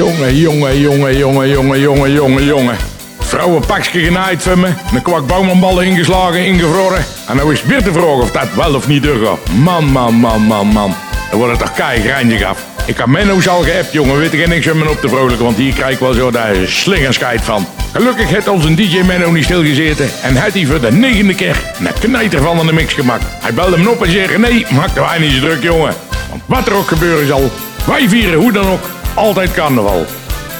Jongen, 0.00 0.36
jongen, 0.36 0.78
jongen, 0.78 1.16
jongen, 1.16 1.48
jongen, 1.48 1.80
jongen, 1.80 2.12
jongen, 2.12 2.44
jongen. 2.44 2.76
Vrouwen 3.18 3.66
pakje 3.66 4.00
genaaid 4.00 4.42
van 4.42 4.60
me, 4.60 4.68
een 4.94 5.02
kwak 5.02 5.26
bouwmanballen 5.26 5.84
ingeslagen, 5.84 6.44
ingevroren. 6.44 7.04
En 7.28 7.36
nou 7.36 7.52
is 7.52 7.64
weer 7.64 7.84
de 7.84 7.92
vraag 7.92 8.20
of 8.20 8.30
dat 8.30 8.54
wel 8.54 8.74
of 8.74 8.88
niet 8.88 9.02
doorgaat. 9.02 9.38
Man, 9.58 9.84
man, 9.84 10.14
man, 10.14 10.42
man, 10.42 10.66
man. 10.66 10.94
Dan 11.30 11.38
wordt 11.38 11.52
het 11.52 11.60
toch 11.60 11.76
kei 11.76 12.00
grijndig 12.00 12.42
af. 12.42 12.64
Ik 12.86 12.96
heb 12.96 13.06
Menno's 13.06 13.48
al 13.48 13.62
geappt, 13.62 13.92
jongen. 13.92 14.18
Weet 14.18 14.32
ik 14.32 14.46
niks 14.46 14.70
om 14.70 14.78
me 14.78 14.88
op 14.88 15.00
te 15.00 15.08
vrolijken, 15.08 15.44
want 15.44 15.56
hier 15.56 15.72
krijg 15.72 15.92
ik 15.94 15.98
wel 15.98 16.12
zo 16.12 16.30
daar 16.30 16.54
slingerscheid 16.66 17.40
van. 17.40 17.66
Gelukkig 17.92 18.28
heeft 18.28 18.48
onze 18.48 18.74
DJ 18.74 19.00
Menno 19.06 19.30
niet 19.30 19.44
stilgezeten 19.44 20.10
en 20.22 20.36
heeft 20.36 20.54
hij 20.54 20.66
voor 20.66 20.80
de 20.80 20.92
negende 20.92 21.34
keer 21.34 21.62
een 21.78 21.92
knijter 22.00 22.42
van 22.42 22.60
in 22.60 22.66
de 22.66 22.72
mix 22.72 22.94
gemaakt. 22.94 23.24
Hij 23.28 23.54
belde 23.54 23.78
me 23.78 23.90
op 23.90 24.04
en 24.04 24.10
zei, 24.10 24.38
nee, 24.38 24.66
maak 24.70 24.96
er 24.96 25.02
wij 25.02 25.18
niet 25.18 25.32
zo 25.32 25.40
druk, 25.40 25.62
jongen. 25.62 25.94
Want 26.30 26.42
wat 26.46 26.66
er 26.66 26.74
ook 26.74 26.88
gebeuren 26.88 27.26
zal, 27.26 27.50
wij 27.86 28.08
vieren 28.08 28.38
hoe 28.38 28.52
dan 28.52 28.66
ook 28.66 28.99
altijd 29.14 29.52
carnaval. 29.52 30.04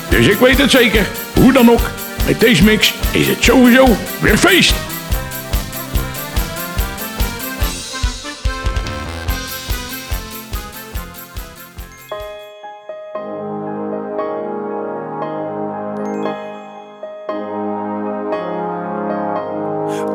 Dus 0.08 0.26
ik 0.26 0.38
weet 0.38 0.58
het 0.58 0.70
zeker, 0.70 1.06
hoe 1.34 1.52
dan 1.52 1.70
ook, 1.70 1.90
met 2.26 2.40
deze 2.40 2.64
mix 2.64 2.94
is 3.12 3.28
het 3.28 3.44
sowieso 3.44 3.86
weer 4.20 4.38
feest. 4.38 4.74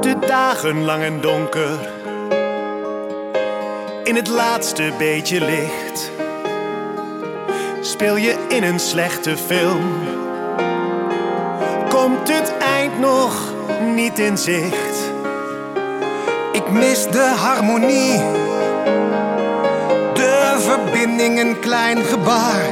De 0.02 0.16
dagen 0.28 0.84
lang 0.84 1.04
en 1.04 1.22
donker. 1.22 1.80
In 4.04 4.16
het 4.16 4.28
laatste 4.28 4.94
beetje 4.98 5.46
licht. 5.46 5.85
Speel 7.96 8.16
je 8.16 8.46
in 8.48 8.64
een 8.64 8.80
slechte 8.80 9.38
film. 9.38 9.84
Komt 11.90 12.34
het 12.34 12.58
eind 12.58 13.00
nog 13.00 13.54
niet 13.96 14.20
in 14.20 14.38
zicht? 14.38 15.12
Ik 16.52 16.70
mis 16.72 17.08
de 17.08 17.34
harmonie. 17.38 18.18
De 20.14 20.56
verbinding 20.58 21.40
een 21.40 21.60
klein 21.60 21.98
gebaar. 22.04 22.70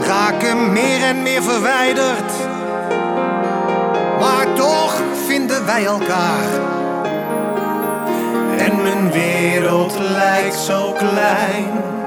Raken 0.00 0.72
meer 0.72 1.02
en 1.02 1.22
meer 1.22 1.42
verwijderd. 1.42 2.32
Maar 4.20 4.46
toch 4.54 4.94
vinden 5.26 5.66
wij 5.66 5.84
elkaar. 5.84 6.48
En 8.58 8.82
mijn 8.82 9.12
wereld 9.12 9.98
lijkt 9.98 10.58
zo 10.58 10.92
klein. 10.92 12.01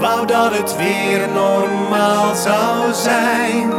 Wou 0.00 0.26
dat 0.26 0.52
het 0.52 0.76
weer 0.76 1.28
normaal 1.28 2.34
zou 2.34 2.92
zijn. 2.92 3.70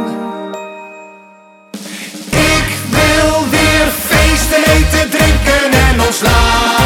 Ik 2.30 2.68
wil 2.90 3.48
weer 3.50 3.86
feesten, 4.06 4.64
eten, 4.64 5.10
drinken 5.10 5.70
en 5.88 6.00
ons 6.06 6.20
laten 6.20 6.79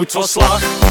goed 0.00 0.12
van 0.12 0.22
slag. 0.22 0.89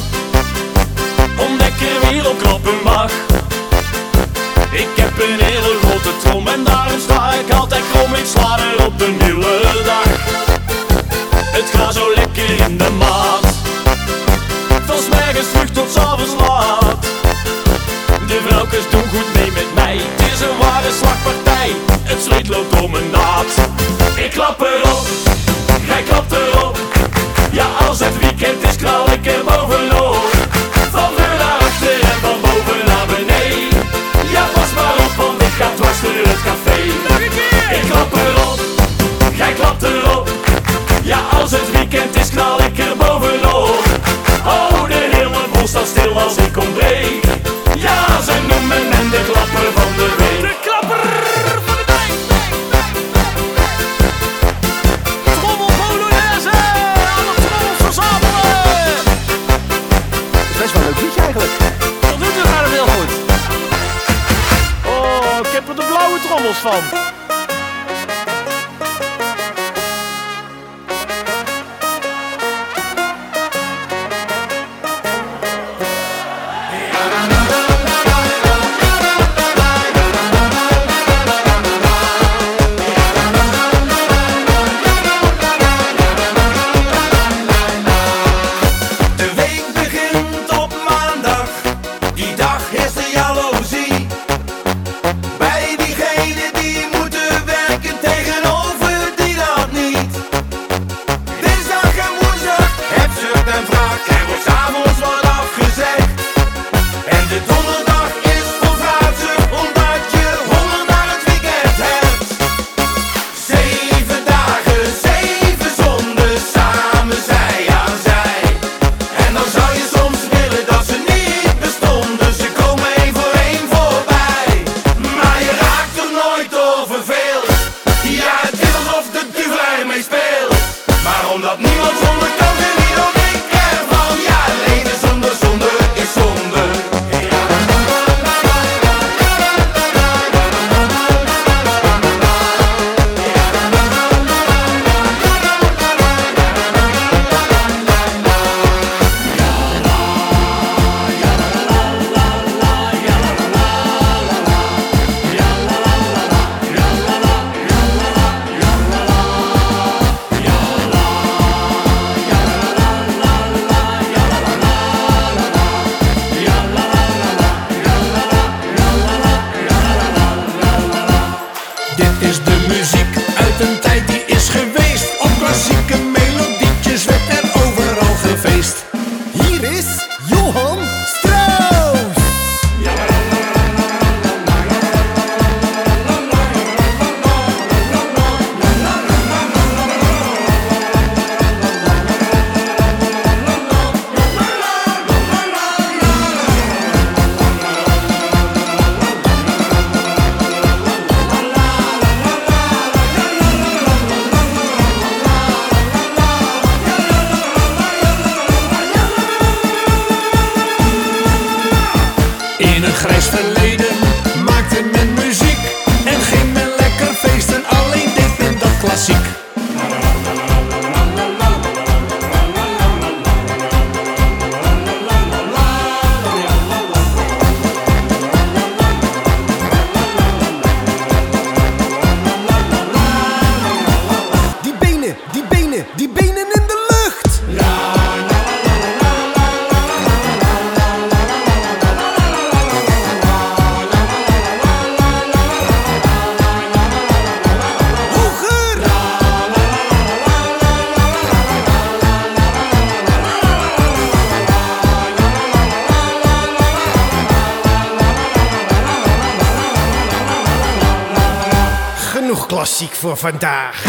Klassiek 262.80 263.00
voor 263.00 263.18
vandaag. 263.18 263.84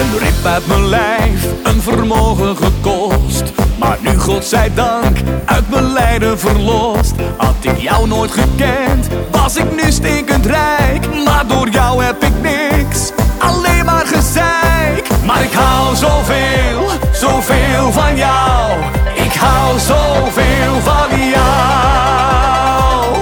Een 0.00 0.18
rip 0.18 0.44
uit 0.44 0.66
mijn 0.66 0.88
lijf, 0.88 1.46
een 1.62 1.82
vermogen 1.82 2.56
gekost. 2.56 3.63
Maar 4.02 4.12
nu, 4.12 4.18
godzijdank, 4.18 5.16
uit 5.44 5.70
mijn 5.70 5.92
lijden 5.92 6.38
verlost. 6.38 7.12
Had 7.36 7.54
ik 7.60 7.78
jou 7.78 8.08
nooit 8.08 8.30
gekend, 8.30 9.08
was 9.30 9.56
ik 9.56 9.82
nu 9.82 9.92
stinkend 9.92 10.46
rijk. 10.46 11.24
Maar 11.24 11.46
door 11.46 11.68
jou 11.68 12.04
heb 12.04 12.22
ik 12.22 12.32
niks, 12.42 13.10
alleen 13.38 13.84
maar 13.84 14.06
gezeik. 14.06 15.08
Maar 15.26 15.42
ik 15.42 15.52
hou 15.52 15.96
zoveel, 15.96 16.88
zoveel 17.12 17.92
van 17.92 18.16
jou. 18.16 18.80
Ik 19.14 19.34
hou 19.34 19.78
zoveel 19.78 20.80
van 20.82 21.28
jou. 21.28 23.16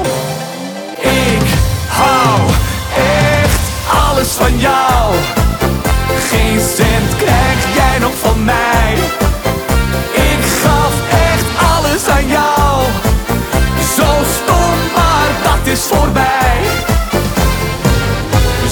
Ik 0.99 1.49
hou 1.89 2.41
echt 2.97 3.61
alles 4.09 4.29
van 4.29 4.59
jou. 4.59 4.92
Is 15.73 15.81
voorbij. 15.81 16.61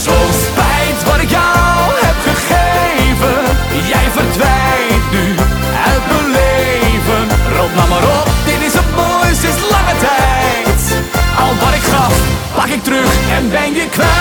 Zo 0.05 0.17
spijt 0.45 1.05
wat 1.05 1.21
ik 1.21 1.31
jou 1.31 1.93
heb 2.07 2.19
gegeven. 2.29 3.39
Jij 3.93 4.07
verdwijnt 4.17 5.11
nu 5.11 5.25
uit 5.87 6.03
mijn 6.11 6.31
leven. 6.41 7.23
Rot 7.57 7.75
nou 7.75 7.89
maar 7.89 8.05
op, 8.19 8.29
dit 8.45 8.61
is 8.69 8.73
het 8.73 8.91
mooiste 8.97 9.47
sinds 9.47 9.71
lange 9.71 9.97
tijd. 10.09 10.81
Al 11.39 11.53
wat 11.65 11.75
ik 11.75 11.83
gaf, 11.93 12.15
pak 12.55 12.67
ik 12.67 12.83
terug 12.83 13.13
en 13.37 13.51
ben 13.51 13.75
je 13.75 13.89
kwijt. 13.89 14.20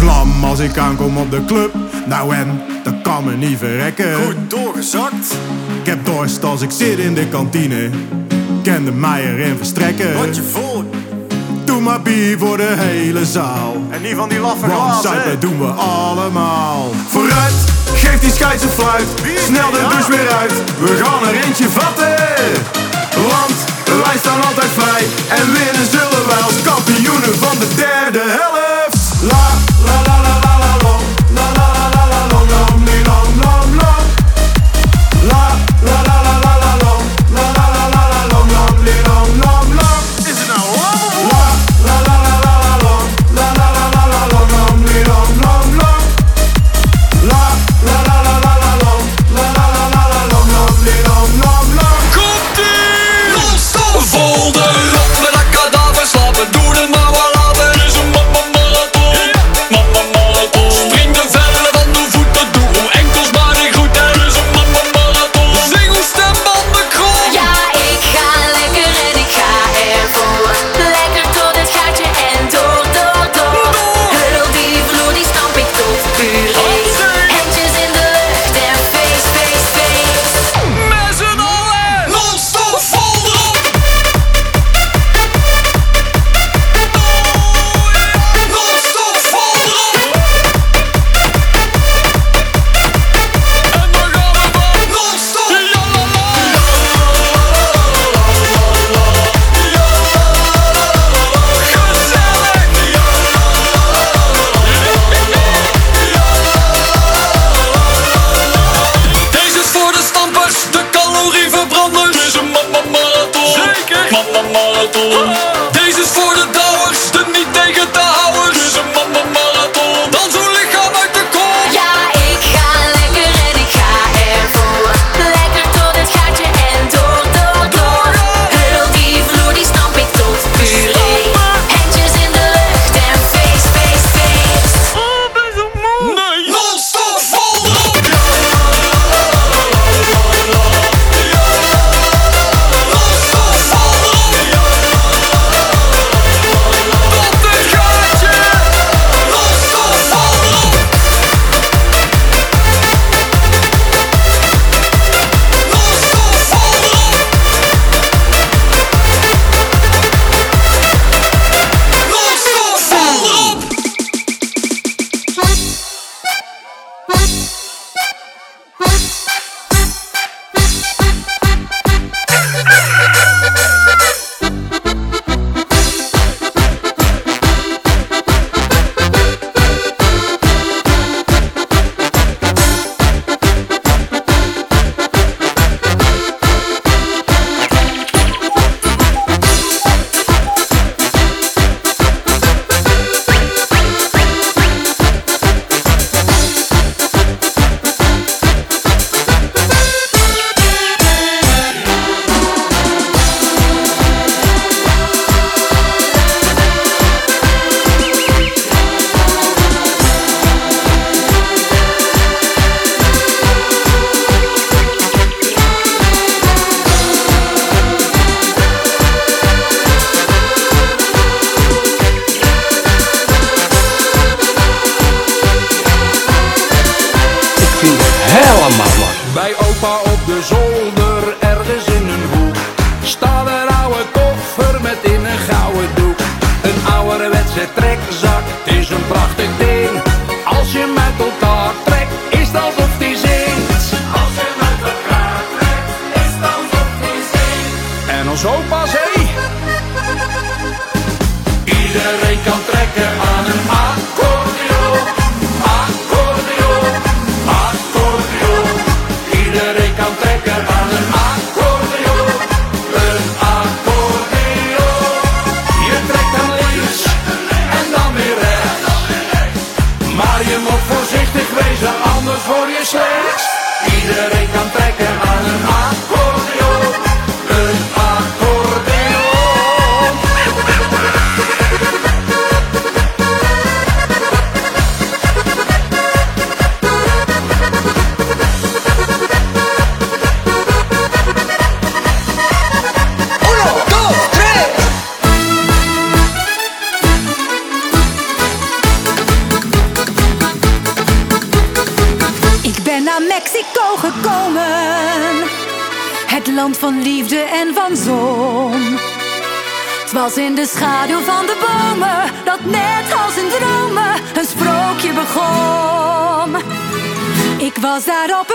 Nog 0.00 0.16
lam 0.16 0.44
als 0.44 0.58
ik 0.58 0.78
aankom 0.78 1.16
op 1.16 1.30
de 1.30 1.44
club. 1.44 1.74
Nou 2.06 2.34
en, 2.34 2.62
dat 2.84 2.94
kan 3.02 3.24
me 3.24 3.36
niet 3.36 3.58
verrekken. 3.58 4.14
Goed 4.24 4.50
doorgezakt. 4.50 5.34
Ik 5.80 5.86
heb 5.86 6.04
dorst 6.04 6.44
als 6.44 6.62
ik 6.62 6.70
zit 6.70 6.98
in 6.98 7.14
de 7.14 7.26
kantine. 7.26 7.90
Ken 8.62 8.84
de 8.84 8.92
meier 8.92 9.38
in 9.38 9.56
verstrekken. 9.56 10.14
Wat 10.16 10.36
je 10.36 10.42
vol. 10.42 10.90
Doe 11.64 11.80
maar 11.80 12.02
bier 12.02 12.38
voor 12.38 12.56
de 12.56 12.74
hele 12.76 13.24
zaal. 13.26 13.76
En 13.90 14.02
niet 14.02 14.14
van 14.16 14.28
die 14.28 14.38
laffe 14.38 14.66
Want 14.66 14.80
glazen. 14.80 15.02
zuipen 15.02 15.40
doen 15.40 15.58
we 15.58 15.66
allemaal. 15.66 16.90
Vooruit, 17.08 17.54
geef 17.94 18.20
die 18.20 18.32
scheids 18.32 18.62
een 18.62 18.68
fluit. 18.68 19.08
Snel 19.46 19.70
de 19.70 19.86
douche 19.90 20.10
weer 20.10 20.30
uit. 20.32 20.52
We 20.78 21.00
gaan 21.04 21.28
er 21.28 21.44
eentje 21.44 21.68
vatten. 21.68 22.16
Want 23.28 23.56
wij 24.04 24.18
staan 24.18 24.42
altijd 24.42 24.70
vrij. 24.76 25.02
En 25.38 25.52
winnen 25.52 25.86
zullen 25.90 26.26
wij 26.26 26.42
als 26.42 26.62
kampioenen 26.62 27.34
van 27.38 27.58
de 27.58 27.68
derde 27.76 28.22
helft. 28.26 28.59
La 29.22 29.36
la 29.84 30.02
la 30.06 30.09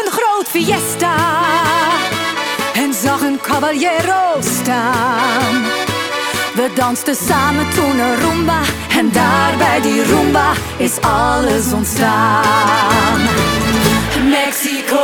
een 0.03 0.11
groot 0.11 0.47
fiesta 0.49 1.15
en 2.73 2.93
zag 2.93 3.21
een 3.21 3.39
caballero 3.41 4.41
staan. 4.59 5.63
We 6.53 6.71
dansten 6.75 7.15
samen 7.15 7.69
toen 7.69 7.99
een 7.99 8.15
rumba 8.15 8.61
en 8.97 9.11
daar 9.11 9.57
bij 9.57 9.81
die 9.81 10.03
rumba 10.03 10.51
is 10.77 11.01
alles 11.01 11.73
ontstaan. 11.73 13.19
Mexico, 14.29 15.03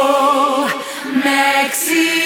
Mexico. 1.24 2.21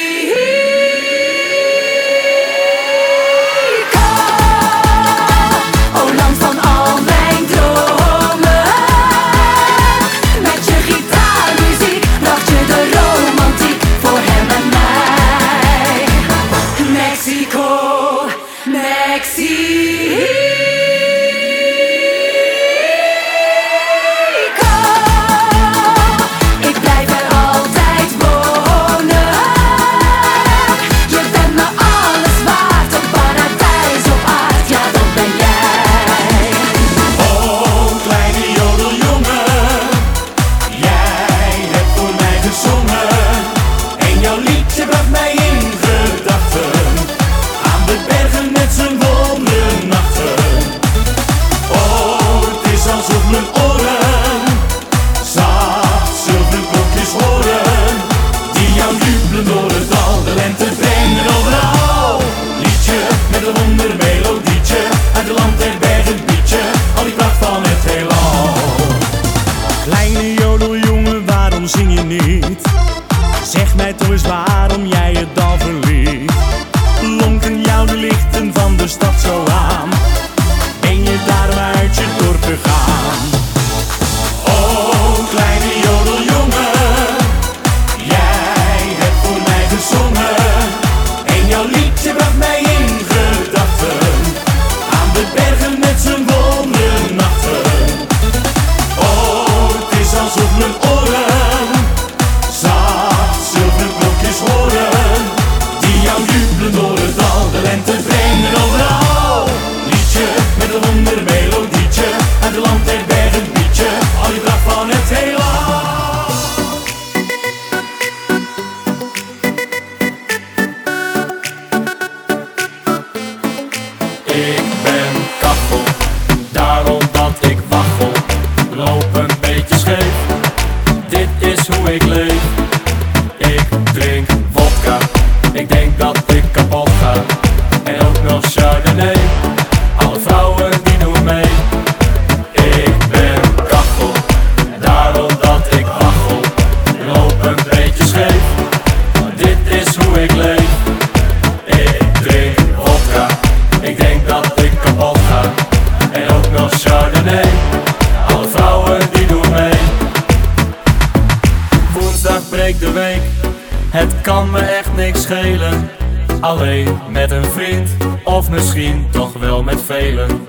Alleen 166.41 166.99
met 167.09 167.31
een 167.31 167.45
vriend, 167.45 167.89
of 168.23 168.49
misschien 168.49 169.07
toch 169.11 169.33
wel 169.33 169.63
met 169.63 169.81
velen. 169.85 170.47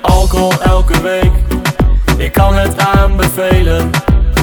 Alcohol 0.00 0.52
elke 0.62 1.00
week, 1.00 1.32
ik 2.16 2.32
kan 2.32 2.54
het 2.54 2.78
aanbevelen. 2.78 3.90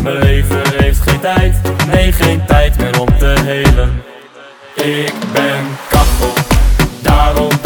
Mijn 0.04 0.18
leven 0.18 0.62
heeft 0.78 1.00
geen 1.00 1.20
tijd, 1.20 1.62
nee 1.88 2.12
geen 2.12 2.46
tijd 2.46 2.78
meer 2.78 3.00
om 3.00 3.18
te 3.18 3.34
helen. 3.44 4.04
Ik 4.76 5.14
ben 5.34 5.66
kapot, 5.90 6.48
daarom 7.02 7.65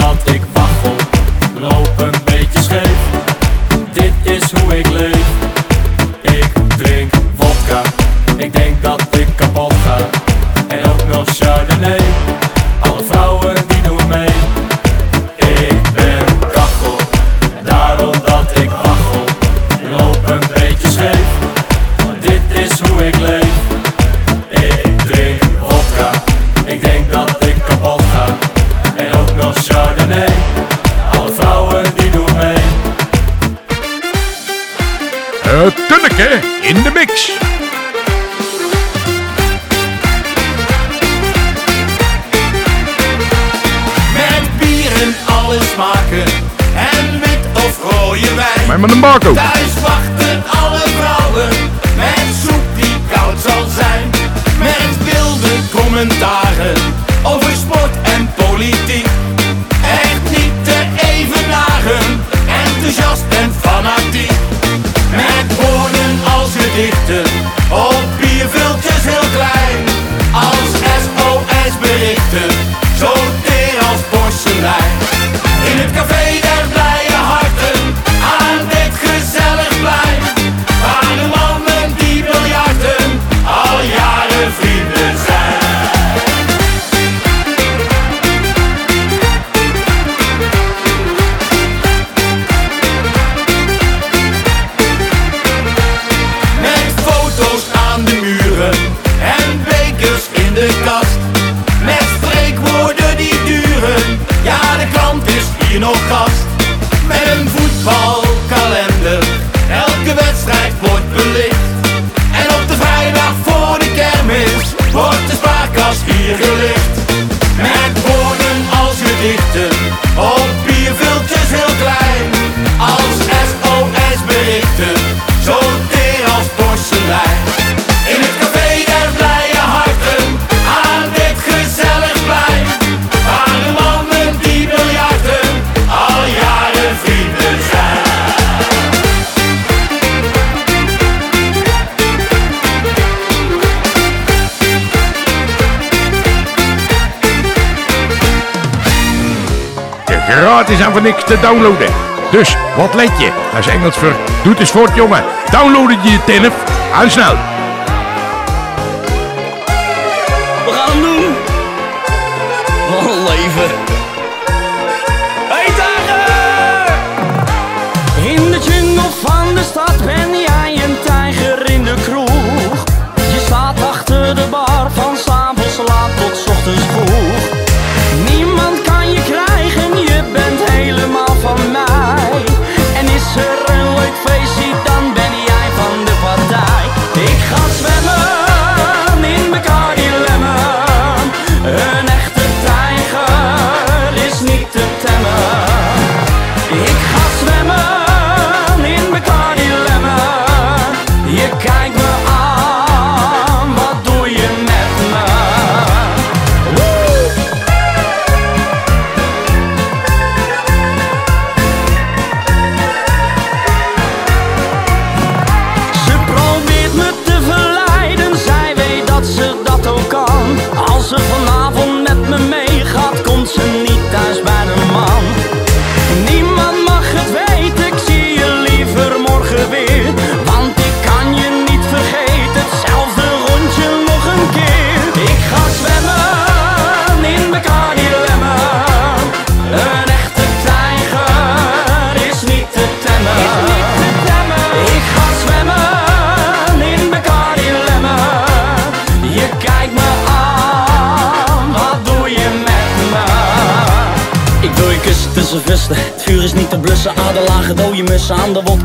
is 150.69 150.81
aan 150.81 150.93
van 150.93 151.03
niks 151.03 151.23
te 151.23 151.39
downloaden. 151.39 151.87
Dus 152.31 152.57
wat 152.77 152.93
let 152.93 153.11
je? 153.19 153.31
Dat 153.51 153.59
is 153.59 153.67
Engels 153.67 153.97
voor 153.97 154.15
doet 154.43 154.59
eens 154.59 154.71
voort 154.71 154.95
jongen. 154.95 155.23
Downloaden 155.51 156.03
je 156.03 156.11
je 156.11 156.23
telef. 156.23 156.53
Aan 156.93 157.11
snel. 157.11 157.58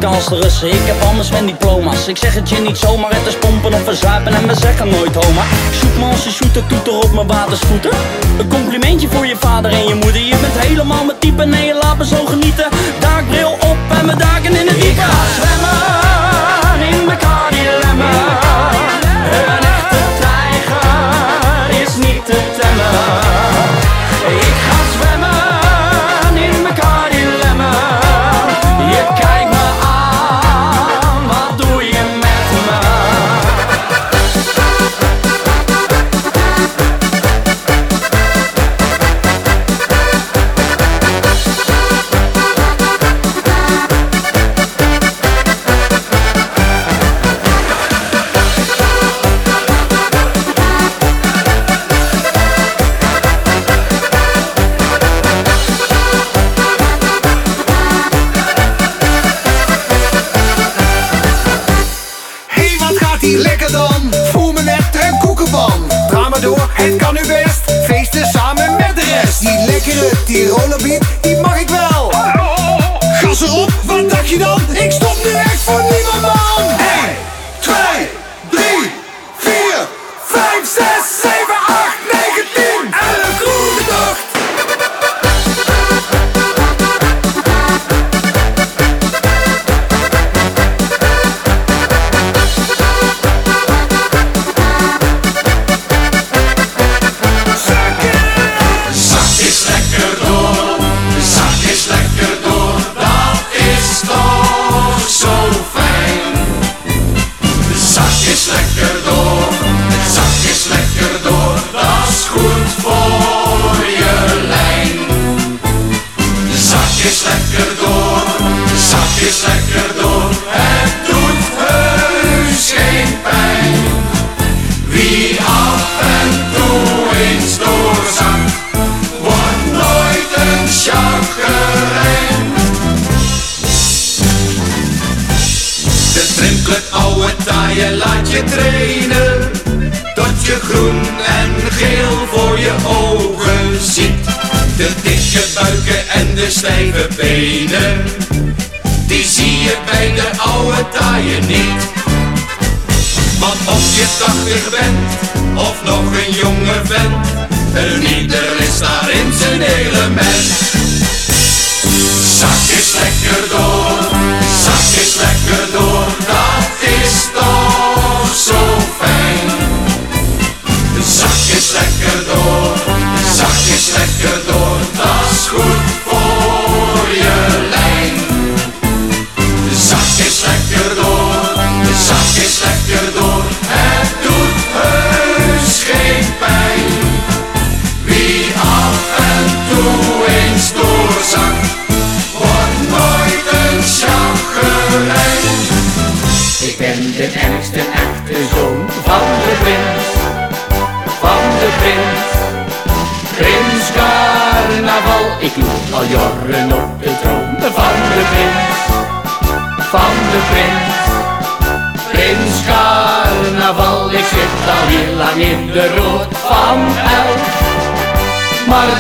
Ik 0.05 0.87
heb 0.87 1.03
anders 1.03 1.31
mijn 1.31 1.47
diploma's. 1.47 2.09
Ik 2.09 2.17
zeg 2.17 2.35
het 2.35 2.49
je 2.49 2.61
niet 2.61 2.77
zomaar, 2.77 3.15
het 3.15 3.27
is 3.27 3.39
pompen 3.39 3.73
of 3.73 3.85
verzuipen 3.85 4.35
En 4.35 4.47
we 4.47 4.55
zeggen 4.55 4.89
nooit 4.89 5.15
homa. 5.15 5.43
Shoot 5.73 5.97
me 5.97 6.05
als 6.05 6.25
je 6.25 6.31
shooter, 6.31 6.67
toeter 6.67 6.93
op 6.93 7.13
mijn 7.13 7.27
watersvoeten 7.27 7.91
Een 8.39 8.49
complimentje 8.49 9.09
voor 9.09 9.27
je 9.27 9.37
vader 9.37 9.73
en 9.73 9.89
je 9.89 9.95
moeder. 9.95 10.21
Je 10.21 10.37
bent 10.41 10.59
helemaal 10.59 11.05
mijn 11.05 11.19
type, 11.19 11.45
nee 11.45 11.67
je 11.67 11.75
laat 11.75 11.99
me 11.99 12.07
zo 12.07 12.25
genieten. 12.25 12.69
Daakbril 13.01 13.51
op 13.51 13.77
en 13.99 14.07
mijn 14.07 14.19
daken 14.19 14.57
in 14.57 14.67
het 14.67 14.81
diepe 14.81 15.54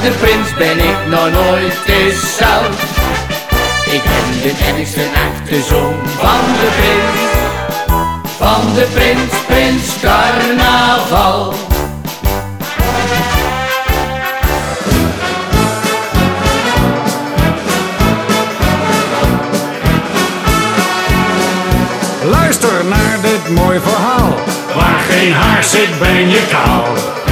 De 0.03 0.11
prins 0.21 0.55
ben 0.59 0.79
ik 0.79 0.97
nog 1.09 1.31
nooit 1.31 1.79
eens 1.87 2.37
zelf. 2.37 3.03
Ik 3.85 4.03
ben 4.03 4.43
de 4.43 4.53
ergste 4.77 5.01
echte 5.01 5.63
zoon 5.69 5.95
van 6.19 6.41
de 6.61 6.69
prins 6.77 7.35
van 8.39 8.75
de 8.75 8.87
prins, 8.95 9.45
prins 9.47 10.01
carnaval. 10.01 11.55
Luister 22.31 22.85
naar 22.85 23.19
dit 23.23 23.49
mooi 23.49 23.81
verhaal. 23.81 24.35
Waar 24.75 25.01
geen 25.09 25.33
haar 25.33 25.65
zit, 25.65 25.99
ben 25.99 26.29
je 26.29 26.47
kaal. 26.51 27.24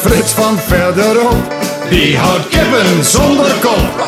Frits 0.00 0.32
van 0.32 0.58
verderop, 0.66 1.54
die 1.90 2.18
houdt 2.18 2.48
kippen 2.48 3.04
zonder 3.04 3.52
kop. 3.60 4.06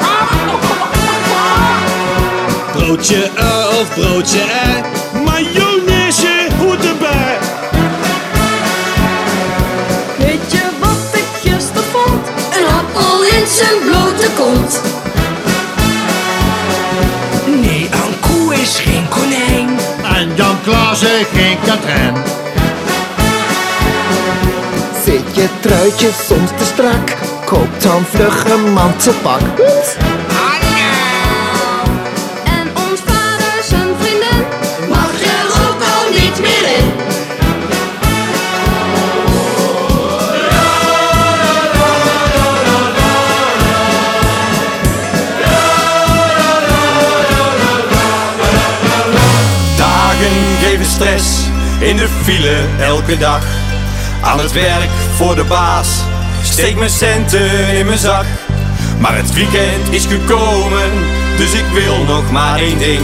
Broodje 2.73 3.31
ui 3.37 3.81
of 3.81 3.95
broodje 3.95 4.41
ei, 4.41 4.83
mayonaise 5.25 6.49
hoort 6.59 6.85
erbij. 6.85 7.39
Weet 10.19 10.53
je 10.53 10.63
wat 10.79 11.09
ik 11.13 11.51
gisteren 11.51 11.85
vond? 11.93 12.27
Een 12.57 12.67
appel 12.67 13.23
in 13.25 13.47
zijn 13.47 13.79
blote 13.85 14.29
kont. 14.37 14.81
Nee, 17.61 17.89
een 17.93 18.21
koe 18.21 18.55
is 18.55 18.79
geen 18.79 19.09
konijn. 19.09 19.79
En 20.15 20.35
Jan 20.35 20.59
Klaassen 20.65 21.27
geen 21.35 21.59
Katrijn. 21.67 22.15
Je 25.41 25.49
truitje 25.61 26.11
soms 26.29 26.51
te 26.57 26.65
strak? 26.65 27.17
Koop 27.45 27.83
dan 27.83 28.05
vlug 28.05 28.45
een 28.45 28.73
mantelpak. 28.73 29.41
En 32.45 32.69
ons 32.75 33.01
vader 33.07 33.63
zijn 33.69 33.89
vrienden 33.99 34.47
mag 34.89 35.23
er 35.23 35.47
ook 35.69 35.81
al 35.81 36.11
niet 36.11 36.41
meer 36.41 36.77
in. 36.77 36.93
Dagen 49.77 50.59
geven 50.63 50.87
stress 50.87 51.27
in 51.79 51.97
de 51.97 52.09
file 52.23 52.65
elke 52.81 53.19
dag. 53.19 53.43
Aan 54.23 54.39
het 54.39 54.53
werk 54.53 54.91
voor 55.21 55.35
de 55.35 55.45
baas, 55.45 55.89
steek 56.43 56.77
mijn 56.77 56.91
centen 56.91 57.77
in 57.79 57.87
mijn 57.87 57.99
zak. 57.99 58.25
Maar 58.99 59.17
het 59.17 59.33
weekend 59.33 59.91
is 59.91 60.07
gekomen, 60.07 60.91
dus 61.37 61.53
ik 61.53 61.65
wil 61.73 62.05
nog 62.05 62.31
maar 62.31 62.59
één 62.59 62.79
ding. 62.79 63.01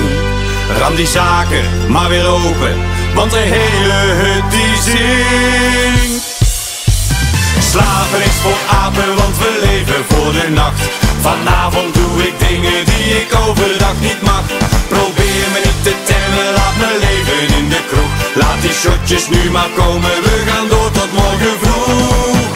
Ram 0.78 0.94
die 0.94 1.06
zaken 1.06 1.64
maar 1.88 2.08
weer 2.08 2.26
open, 2.26 2.74
want 3.14 3.30
de 3.30 3.44
hele 3.56 3.98
hut 4.22 4.50
die 4.50 4.74
zingt. 4.82 6.24
Slapen 7.70 8.22
is 8.30 8.38
voor 8.42 8.60
apen, 8.84 9.16
want 9.16 9.38
we 9.38 9.58
leven 9.62 10.04
voor 10.08 10.32
de 10.32 10.48
nacht. 10.50 10.80
Vanavond 11.20 11.94
doe 11.94 12.26
ik 12.26 12.34
dingen 12.48 12.84
die 12.84 13.20
ik 13.20 13.28
overdag 13.48 13.94
niet 14.00 14.22
mag 14.22 14.42
laat 16.42 16.76
me 16.76 16.98
leven 17.00 17.56
in 17.56 17.68
de 17.68 17.80
kroeg. 17.88 18.12
Laat 18.34 18.60
die 18.60 18.72
shotjes 18.72 19.28
nu 19.28 19.50
maar 19.50 19.68
komen, 19.76 20.22
we 20.22 20.44
gaan 20.46 20.68
door 20.68 20.90
tot 20.90 21.12
morgen 21.12 21.58
vroeg. 21.60 22.54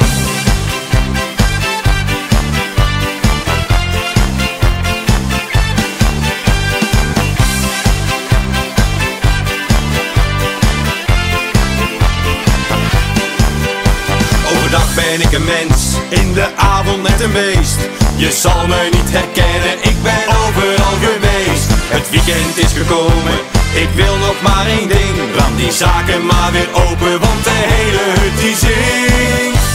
Overdag 14.57 14.95
ben 14.95 15.21
ik 15.21 15.33
een 15.33 15.45
mens, 15.45 15.95
in 16.09 16.33
de 16.33 16.57
avond 16.57 17.03
net 17.03 17.21
een 17.21 17.33
beest. 17.33 17.79
Je 18.17 18.31
zal 18.33 18.67
me 18.67 18.89
niet 18.93 19.11
herkennen, 19.11 19.75
ik 19.83 20.03
ben 20.03 20.23
overal 20.47 20.97
geweest. 21.01 21.69
Het 21.71 22.11
weekend 22.11 22.59
is 22.59 22.73
gekomen 22.73 23.60
ik 23.75 23.89
wil 23.95 24.17
nog 24.17 24.43
maar 24.43 24.67
één 24.67 24.89
ding. 24.89 25.15
Ram 25.37 25.57
die 25.57 25.73
zaken 25.73 26.27
maar 26.27 26.53
weer 26.53 26.73
open, 26.73 27.21
want 27.21 27.45
de 27.45 27.59
hele 27.75 28.05
hut 28.19 28.37
die 28.41 28.57
zingt. 28.57 29.69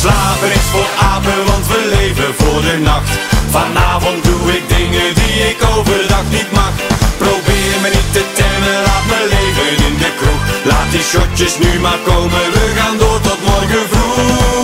Slapen 0.00 0.52
is 0.60 0.68
voor 0.72 0.90
apen, 1.12 1.44
want 1.46 1.66
we 1.66 1.80
leven 1.96 2.34
voor 2.40 2.60
de 2.62 2.78
nacht. 2.78 3.10
Vanavond 3.50 4.24
doe 4.24 4.52
ik 4.56 4.68
dingen 4.68 5.14
die 5.14 5.36
ik 5.50 5.58
overdag 5.76 6.24
niet 6.30 6.52
mag. 6.52 6.72
Probeer 7.18 7.76
me 7.82 7.88
niet 7.96 8.12
te 8.12 8.24
temmen, 8.32 8.76
laat 8.86 9.06
me 9.10 9.20
leven 9.34 9.86
in 9.86 9.96
de 9.98 10.10
kroeg. 10.18 10.42
Laat 10.64 10.90
die 10.90 11.02
shotjes 11.02 11.58
nu 11.58 11.80
maar 11.80 12.00
komen, 12.04 12.44
we 12.52 12.72
gaan 12.76 12.98
door 12.98 13.20
tot 13.20 13.40
morgen 13.44 13.84
vroeg. 13.90 14.59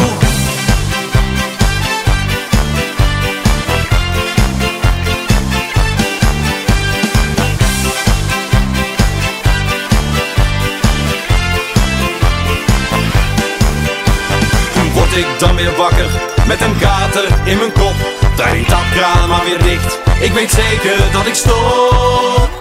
Dan 15.39 15.57
weer 15.57 15.77
wakker 15.77 16.11
met 16.47 16.61
een 16.61 16.79
kater 16.79 17.25
in 17.45 17.59
mijn 17.59 17.73
kop? 17.73 17.95
Draai 18.37 18.55
die 18.55 18.67
tapkraan 18.67 19.29
maar 19.29 19.45
weer 19.45 19.63
dicht. 19.63 19.99
Ik 20.21 20.33
weet 20.33 20.51
zeker 20.51 21.13
dat 21.13 21.27
ik 21.27 21.35
stop. 21.35 22.56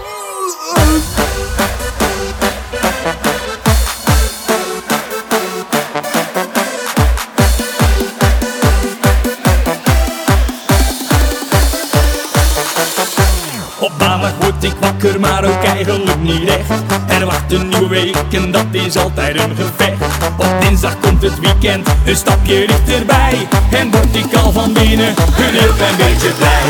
Ik 14.66 14.74
wakker, 14.80 15.20
maar 15.20 15.44
ook 15.44 15.62
eigenlijk 15.62 16.20
niet 16.20 16.48
echt. 16.48 16.82
Er 17.08 17.26
wacht 17.26 17.52
een 17.52 17.68
nieuwe 17.68 17.88
week 17.88 18.16
en 18.30 18.50
dat 18.50 18.66
is 18.70 18.96
altijd 18.96 19.40
een 19.40 19.56
gevecht. 19.56 20.02
Op 20.36 20.60
dinsdag 20.60 21.00
komt 21.00 21.22
het 21.22 21.40
weekend, 21.40 21.88
een 22.04 22.16
stapje 22.16 22.66
dichterbij. 22.66 23.48
En 23.70 23.90
word 23.90 24.16
ik 24.16 24.34
al 24.34 24.52
van 24.52 24.72
binnen 24.72 25.08
een 25.08 25.54
heel 25.60 25.72
klein 25.72 25.96
beetje 25.96 26.30
blij. 26.38 26.64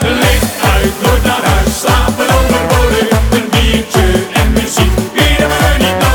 Licht 0.00 0.54
uit, 0.74 0.92
nooit 1.02 1.24
naar 1.24 1.42
huis, 1.42 1.80
slapen 1.80 2.26
overbodig. 2.38 3.08
Een 3.30 3.48
biertje 3.50 4.26
en 4.32 4.52
muziek, 4.52 4.94
we 5.14 5.74
niet 5.78 6.07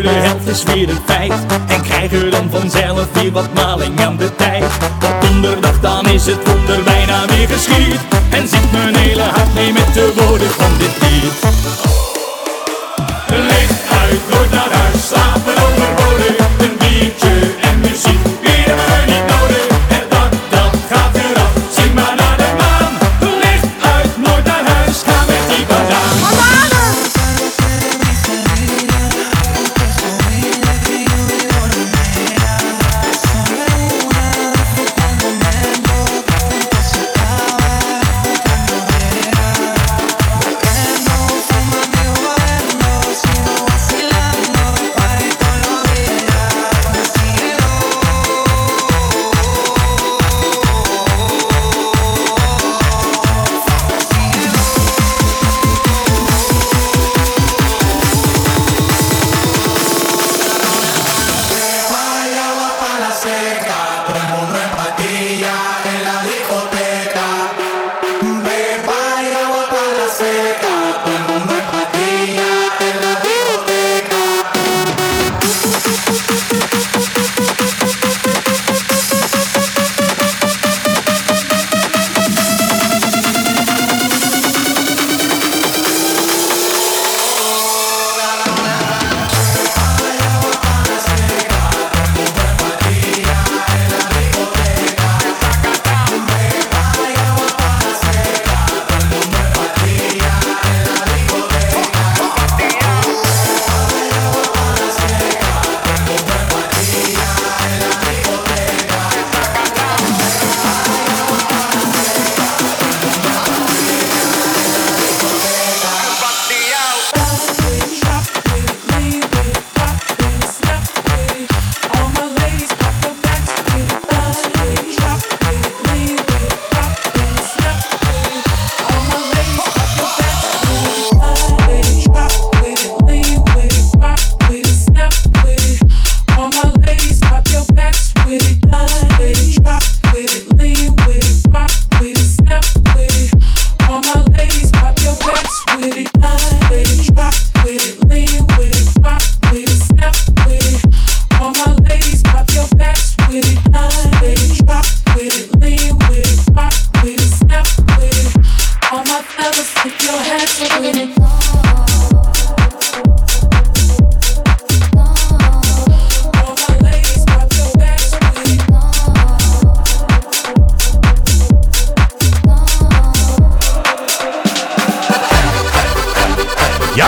de 0.00 0.08
helft 0.08 0.46
is 0.46 0.62
weer 0.62 0.88
een 0.88 1.00
feit. 1.04 1.32
En 1.66 1.82
krijgen 1.82 2.30
dan 2.30 2.50
vanzelf 2.50 3.06
weer 3.12 3.32
wat 3.32 3.54
maling 3.54 4.00
aan 4.00 4.16
de 4.16 4.34
tijd. 4.36 4.64
Op 5.04 5.16
donderdag 5.20 5.80
dan 5.80 6.06
is 6.06 6.26
het 6.26 6.46
wonder 6.46 6.82
bijna 6.82 7.26
weer 7.26 7.48
geschied. 7.48 8.00
En 8.30 8.48
zingt 8.48 8.72
mijn 8.72 8.96
hele 8.96 9.22
hart 9.22 9.54
mee 9.54 9.72
met 9.72 9.94
de 9.94 10.12
woorden 10.16 10.50
van 10.50 10.70
dit 10.78 10.96
lied. 11.00 11.32
Licht 13.28 13.80
uit, 14.00 14.20
nooit 14.30 14.50
naar 14.50 14.72
huis, 14.72 15.06
slapen 15.08 15.54
overbodig. 15.66 16.36
Een 16.58 16.76
biertje 16.78 17.54
en 17.60 17.80
muziek, 17.80 18.24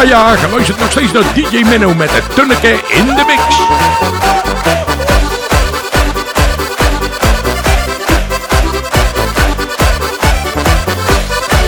ja, 0.07 0.36
geluisterd 0.36 0.78
nog 0.78 0.90
steeds 0.90 1.12
naar 1.12 1.34
DJ 1.34 1.62
Menno 1.68 1.94
met 1.94 2.11
het 2.11 2.34
tunneke 2.34 2.68
in 2.88 3.07
de 3.07 3.24
mix. 3.26 3.42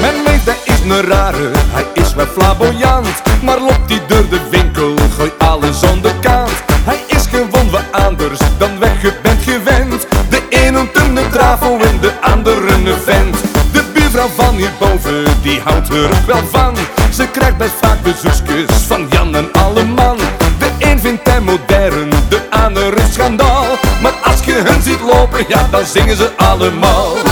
Mijn 0.00 0.22
meid, 0.22 0.56
is 0.64 0.80
een 0.80 1.02
rare, 1.02 1.50
hij 1.72 1.86
is 1.94 2.14
wel 2.14 2.26
flamboyant. 2.26 3.22
Maar 3.42 3.60
loopt 3.60 3.88
die 3.88 4.00
door 4.06 4.28
de 4.28 4.40
winkel, 4.50 4.94
gooi 5.16 5.32
alles 5.38 5.82
aan 5.82 6.00
de 6.00 6.12
kant. 6.20 6.52
Hij 6.84 7.00
is 7.06 7.26
gewoon 7.26 7.70
wat 7.70 7.84
anders 7.90 8.40
dan 8.58 8.78
weg 8.78 9.02
je 9.02 9.12
bent 9.22 9.42
gewend. 9.42 10.06
De 10.28 10.42
een 10.50 10.76
een 10.76 11.30
trafel 11.30 11.78
en 11.80 12.00
de 12.00 12.12
andere 12.20 12.72
een 12.72 13.00
vent. 13.04 13.36
De 13.72 13.84
buurvrouw 13.92 14.28
van 14.36 14.54
hierboven, 14.54 15.24
die 15.42 15.60
houdt 15.64 15.88
er 15.88 16.08
wel 16.26 16.46
van. 16.50 16.74
Ze 17.16 17.28
krijgt 17.28 17.56
best 17.56 17.74
vaak 17.80 18.02
bezoekjes 18.02 18.82
van 18.86 19.06
Jan 19.10 19.34
en 19.34 19.52
Alleman. 19.52 20.16
De 20.58 20.70
een 20.78 21.00
vindt 21.00 21.28
hij 21.28 21.40
modern, 21.40 22.10
de 22.28 22.40
ander 22.50 22.98
een 22.98 23.12
schandaal. 23.12 23.64
Maar 24.02 24.12
als 24.12 24.44
je 24.44 24.52
hen 24.52 24.82
ziet 24.82 25.00
lopen, 25.00 25.44
ja, 25.48 25.68
dan 25.70 25.84
zingen 25.84 26.16
ze 26.16 26.30
allemaal. 26.36 27.25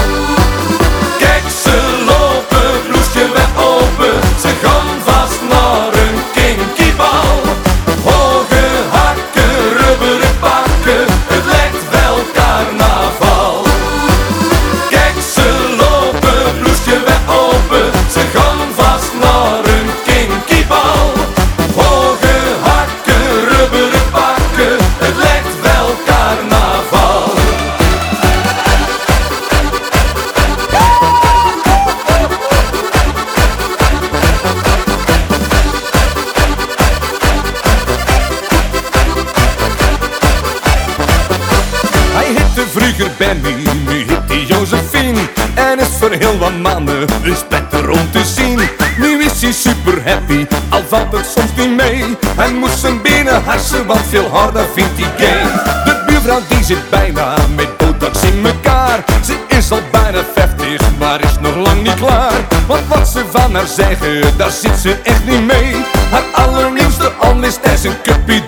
veel 54.15 54.31
harder 54.31 54.67
vindt 54.75 54.97
die 54.97 55.13
game. 55.17 55.53
De 55.85 56.03
buurvrouw 56.07 56.41
die 56.49 56.65
zit 56.65 56.91
bijna 56.91 57.35
met 57.57 57.77
botox 57.77 58.23
in 58.23 58.47
elkaar. 58.47 59.05
Ze 59.25 59.37
is 59.49 59.71
al 59.71 59.81
bijna 59.93 60.23
50, 60.35 60.81
maar 60.99 61.21
is 61.25 61.39
nog 61.41 61.57
lang 61.57 61.83
niet 61.83 61.95
klaar. 61.95 62.41
Want 62.67 62.87
wat 62.89 63.09
ze 63.09 63.25
van 63.31 63.55
haar 63.55 63.67
zeggen, 63.67 64.37
daar 64.37 64.51
zit 64.51 64.79
ze 64.79 64.97
echt 65.03 65.25
niet 65.25 65.47
mee. 65.47 65.85
Haar 66.11 66.23
allernieuwste 66.33 67.13
al 67.13 67.43
is 67.43 67.85
een 67.85 68.01
cupid 68.03 68.44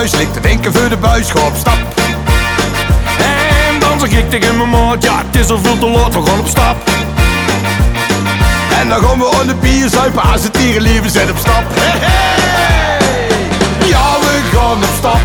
thuis, 0.00 0.16
ligt 0.16 0.32
te 0.32 0.40
denken 0.40 0.72
voor 0.72 0.88
de 0.88 0.96
buis, 0.96 1.30
ga 1.30 1.46
op 1.46 1.56
stap. 1.56 1.78
En 3.18 3.78
dan 3.80 4.00
zeg 4.00 4.10
ik 4.18 4.30
tegen 4.30 4.56
mijn 4.56 4.70
maat, 4.70 5.02
ja 5.02 5.22
het 5.26 5.40
is 5.40 5.50
al 5.50 5.58
veel 5.58 5.78
te 5.78 5.86
laat, 5.86 6.14
we 6.14 6.22
gaan 6.26 6.38
op 6.38 6.48
stap. 6.48 6.76
En 8.80 8.88
dan 8.88 9.02
gaan 9.02 9.18
we 9.18 9.36
aan 9.40 9.46
de 9.46 9.54
bier 9.54 9.88
zuipen, 9.88 10.22
als 10.22 10.42
het 10.42 10.54
dierenleven 10.54 11.10
zijn 11.10 11.30
op 11.30 11.36
stap. 11.38 11.64
Hey, 11.68 11.98
hey. 11.98 13.88
Ja, 13.88 14.06
we 14.20 14.40
gaan 14.52 14.76
op 14.76 14.94
stap. 14.98 15.20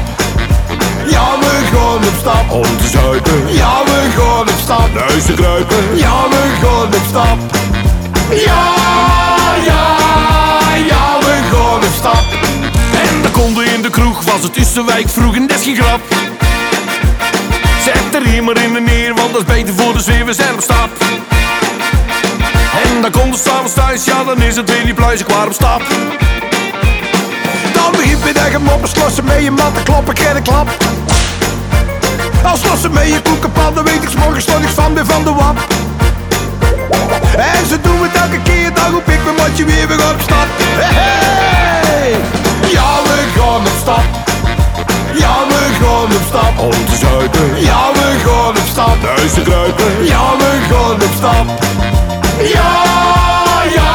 Ja, 1.10 1.26
we 1.40 1.62
gaan 1.74 2.08
op 2.10 2.16
stap. 2.20 2.52
Om 2.52 2.78
te 2.78 2.88
zuipen, 2.88 3.54
Ja, 3.54 3.84
we 3.86 4.12
gaan 4.18 4.42
op 4.42 4.60
stap. 4.64 4.90
huis 5.10 5.26
te 5.26 5.34
kruipen. 5.34 5.98
Ja, 5.98 6.30
we 6.30 6.44
gaan 6.62 6.86
op 6.86 7.06
stap. 7.10 7.38
Ja, 8.30 8.64
ja, 9.66 9.86
ja, 10.88 11.18
we 11.20 11.40
gaan 11.52 11.76
op 11.76 11.94
stap. 11.98 12.24
De 13.22 13.30
konden 13.32 13.66
in 13.74 13.82
de 13.82 13.90
kroeg 13.90 14.24
was 14.24 14.44
het 14.44 14.54
tussenwijk 14.54 15.10
vroeg 15.10 15.36
en 15.36 15.48
dat 15.48 15.60
is 15.60 15.64
geen 15.64 15.76
grap. 15.76 16.02
Zet 17.84 18.16
er 18.16 18.28
hier 18.30 18.44
maar 18.44 18.58
in 18.64 18.74
de 18.74 18.80
neer, 18.80 19.16
want 19.16 19.32
dat 19.34 19.42
is 19.42 19.48
beter 19.48 19.74
voor 19.74 19.94
de 19.94 20.02
sfeer, 20.02 20.26
we 20.26 20.52
op 20.54 20.62
stap. 20.62 20.90
En 22.84 23.02
dan 23.02 23.12
komt 23.12 23.34
de 23.34 23.40
s'avonds 23.40 23.74
thuis, 23.74 24.06
ja 24.06 24.24
dan 24.24 24.42
is 24.42 24.56
het 24.56 24.70
weer 24.70 24.86
niet 24.86 24.96
pluis, 24.96 25.22
waar 25.28 25.46
op 25.46 25.54
stap. 25.54 25.82
Dan 27.74 27.92
begint 27.92 28.24
met 28.24 28.38
eigen 28.38 28.62
moppen, 28.62 28.90
slossen 28.90 29.26
met 29.26 29.44
je 29.44 29.52
matten, 29.52 29.84
kloppen, 29.84 30.18
geen 30.18 30.44
klap. 30.44 30.68
Als 32.44 32.60
slossen 32.60 32.92
met 32.92 33.08
je 33.08 33.22
koekenpan, 33.22 33.74
dan 33.74 33.84
weet 33.84 34.04
ik 34.04 34.18
morgens 34.18 34.46
nog 34.46 34.60
niks 34.60 34.74
van 34.74 34.94
weer 34.94 35.06
van 35.06 35.24
de 35.24 35.34
wap. 35.34 35.58
En 37.38 37.68
ze 37.68 37.82
doen 37.82 38.02
het 38.02 38.16
elke 38.16 38.42
keer, 38.44 38.74
dan 38.74 38.92
roep 38.92 39.10
ik 39.10 39.24
mijn 39.24 39.36
matje 39.36 39.66
weer 39.66 39.88
weer 39.88 40.10
op 40.10 40.22
stap. 40.22 40.48
Ja, 42.72 43.02
we 43.04 43.18
gaan 43.36 43.62
op 43.62 43.78
stap. 43.82 44.04
Ja, 45.20 45.36
we 45.48 45.76
gaan 45.82 46.04
op 46.04 46.22
stap. 46.28 46.60
Om 46.60 46.86
te 46.86 46.96
zuipen, 46.96 47.62
Ja, 47.62 47.92
we 47.94 48.20
gaan 48.26 48.50
op 48.50 48.68
stap. 48.72 49.02
naar 49.02 49.18
huis 49.18 49.34
te 49.34 49.42
kruipen. 49.42 50.06
Ja, 50.06 50.36
we 50.38 50.52
gaan 50.70 50.94
op 50.94 51.14
stap. 51.18 51.46
Ja, 52.54 52.72
ja, 53.74 53.94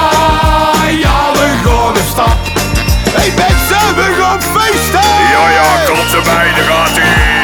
ja, 1.04 1.32
we 1.32 1.48
gaan 1.64 1.88
op 1.88 1.98
stap. 2.10 2.36
Hey 3.16 3.32
mensen, 3.36 3.94
we 3.96 4.16
gaan 4.20 4.40
feesten! 4.42 5.10
Ja, 5.32 5.50
ja, 5.50 5.84
komt 5.86 6.14
erbij, 6.14 6.48
daar 6.56 6.64
gaat 6.64 6.96
ie. 6.96 7.39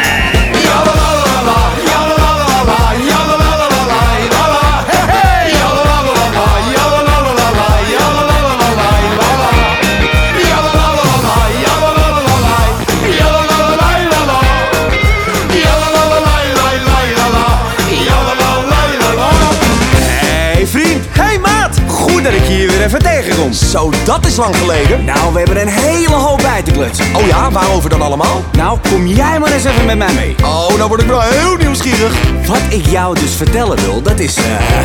Even. 22.95 23.55
Zo, 23.55 23.91
dat 24.05 24.27
is 24.27 24.37
lang 24.37 24.57
geleden. 24.57 25.05
Nou, 25.05 25.33
we 25.33 25.39
hebben 25.39 25.61
een 25.61 25.69
hele 25.69 26.15
hoop 26.15 26.39
bij 26.43 26.63
te 26.63 26.71
klutsen. 26.71 27.05
Oh 27.15 27.27
ja, 27.27 27.51
waarover 27.51 27.91
dan 27.91 28.03
allemaal? 28.03 28.43
Nou, 28.53 28.79
kom 28.91 29.07
jij 29.07 29.39
maar 29.39 29.53
eens 29.53 29.65
even 29.65 29.85
met 29.87 29.99
mij 29.99 30.13
mee. 30.15 30.35
Oh, 30.43 30.77
nou 30.77 30.89
word 30.89 31.01
ik 31.01 31.07
wel 31.07 31.21
heel 31.21 31.57
nieuwsgierig. 31.57 32.13
Wat 32.47 32.61
ik 32.69 32.87
jou 32.87 33.15
dus 33.21 33.35
vertellen 33.35 33.77
wil, 33.81 34.03
dat 34.03 34.19
is... 34.19 34.37
eh, 34.37 34.43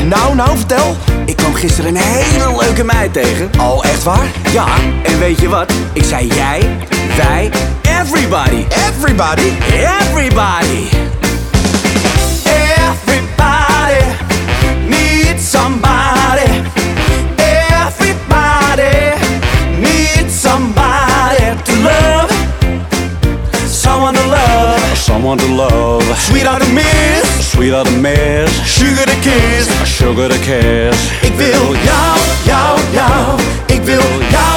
Nou, 0.07 0.35
nou, 0.35 0.57
vertel. 0.57 0.95
Ik 1.25 1.35
kwam 1.35 1.53
gisteren 1.53 1.95
een 1.95 2.01
hele 2.01 2.55
leuke 2.59 2.83
meid 2.83 3.13
tegen. 3.13 3.49
Oh, 3.59 3.85
echt 3.85 4.03
waar? 4.03 4.25
Ja, 4.51 4.65
en 5.03 5.19
weet 5.19 5.39
je 5.39 5.49
wat? 5.49 5.71
Ik 5.93 6.03
zei 6.03 6.27
jij, 6.27 6.61
wij. 7.17 7.51
Everybody? 8.01 8.65
Everybody. 8.89 9.51
Everybody 9.73 10.87
Someone 25.21 25.37
to 25.37 25.53
love. 25.53 26.01
Sweetheart 26.17 26.63
to 26.63 26.73
miss. 26.73 27.51
Sweetheart 27.51 27.85
to 27.85 27.97
miss. 28.01 28.49
Sugar 28.65 29.05
to 29.05 29.17
kiss. 29.21 29.69
Sugar 29.85 30.27
to 30.29 30.39
kiss. 30.39 30.97
Ik 31.21 31.35
wil 31.35 31.75
jou, 31.75 32.17
jou, 32.43 32.79
jou. 32.91 33.39
Ik 33.67 33.83
wil 33.83 34.09
jou, 34.29 34.50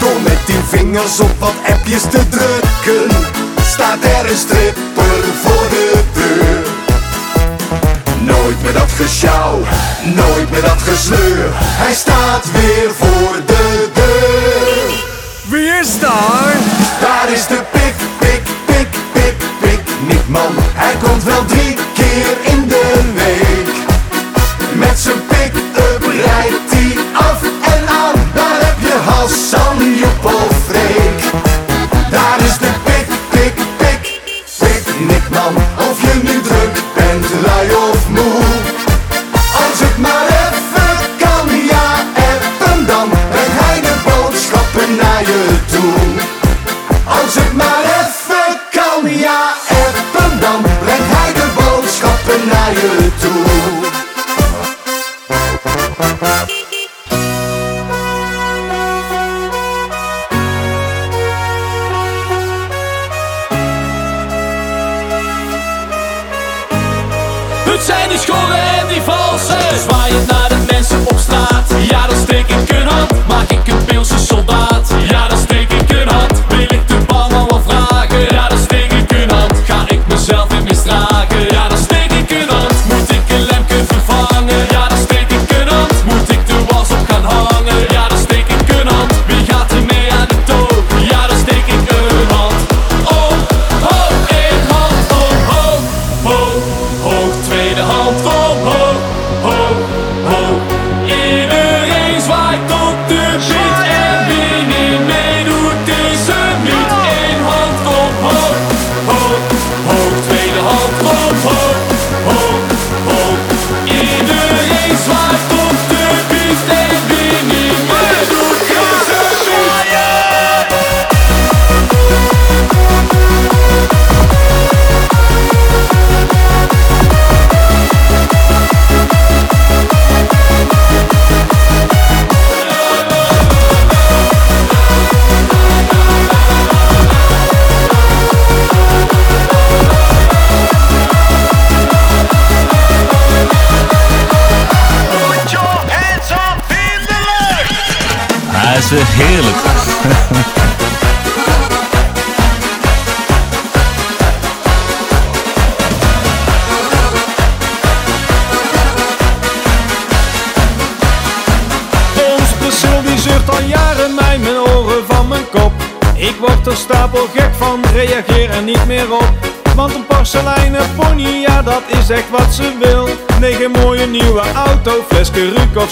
Door 0.00 0.20
met 0.22 0.38
die 0.46 0.58
vingers 0.68 1.20
op 1.20 1.30
wat 1.38 1.54
appjes 1.68 2.02
te 2.02 2.28
drukken, 2.28 3.16
staat 3.66 4.04
er 4.04 4.30
een 4.30 4.36
stripper 4.36 5.24
voor 5.42 5.68
de 5.70 6.00
deur. 6.12 6.66
Nooit 8.20 8.62
meer 8.62 8.72
dat 8.72 8.90
gesjouw, 8.96 9.58
nooit 10.02 10.50
meer 10.50 10.60
dat 10.60 10.82
gesleur, 10.82 11.48
hij 11.52 11.94
staat 11.94 12.50
weer 12.52 12.90
voor 12.98 13.01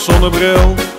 zonnebril. 0.01 0.90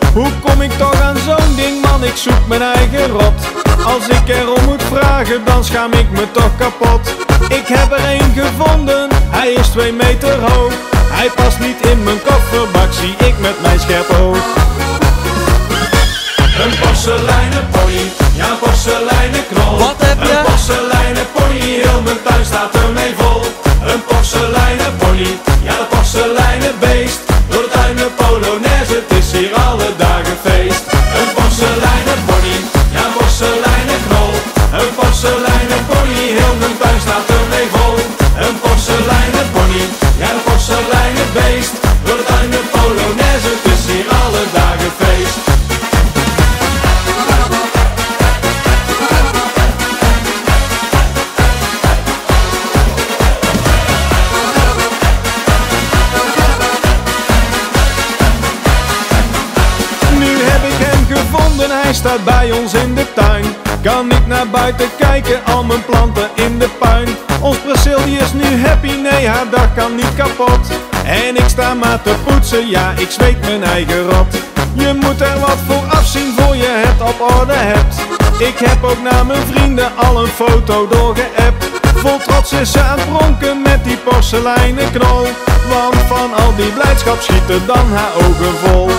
poetsen, 72.24 72.70
ja 72.70 72.94
ik 72.98 73.12
zweet 73.12 73.42
mijn 73.42 73.64
eigen 73.64 74.10
rot. 74.10 74.36
Je 74.74 74.94
moet 74.94 75.22
er 75.22 75.40
wat 75.40 75.58
voor 75.68 75.84
afzien 75.90 76.34
voor 76.38 76.56
je 76.56 76.84
het 76.86 77.10
op 77.10 77.38
orde 77.38 77.54
hebt. 77.54 77.96
Ik 78.38 78.58
heb 78.58 78.84
ook 78.84 79.02
naar 79.02 79.26
mijn 79.26 79.46
vrienden 79.52 79.92
al 79.96 80.22
een 80.22 80.28
foto 80.28 80.88
doorgeappt. 80.88 81.70
Vol 81.96 82.18
trots 82.18 82.52
is 82.52 82.72
ze 82.72 82.82
aan 82.82 83.00
het 83.40 83.64
met 83.64 83.84
die 83.84 83.98
porseleinen 83.98 84.92
knol. 84.92 85.28
Want 85.70 85.96
van 86.08 86.34
al 86.34 86.56
die 86.56 86.72
blijdschap 86.72 87.22
schieten 87.22 87.66
dan 87.66 87.86
haar 87.94 88.14
ogen 88.16 88.54
vol. 88.64 88.90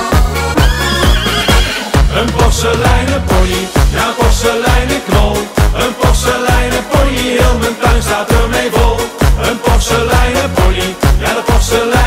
Een 2.18 2.30
porseleinen 2.36 3.22
pony, 3.24 3.62
ja 3.90 4.06
porseleinen 4.18 5.02
knol. 5.08 5.36
Een 5.74 5.94
porseleinen 6.00 6.84
pony, 6.90 7.16
heel 7.38 7.58
mijn 7.60 7.76
tuin 7.80 8.02
staat 8.02 8.30
ermee 8.30 8.70
vol. 8.72 8.96
Een 9.48 9.60
porseleinen 9.60 10.52
pony, 10.52 10.94
ja 11.18 11.34
de 11.34 11.42
porseleinen 11.46 12.01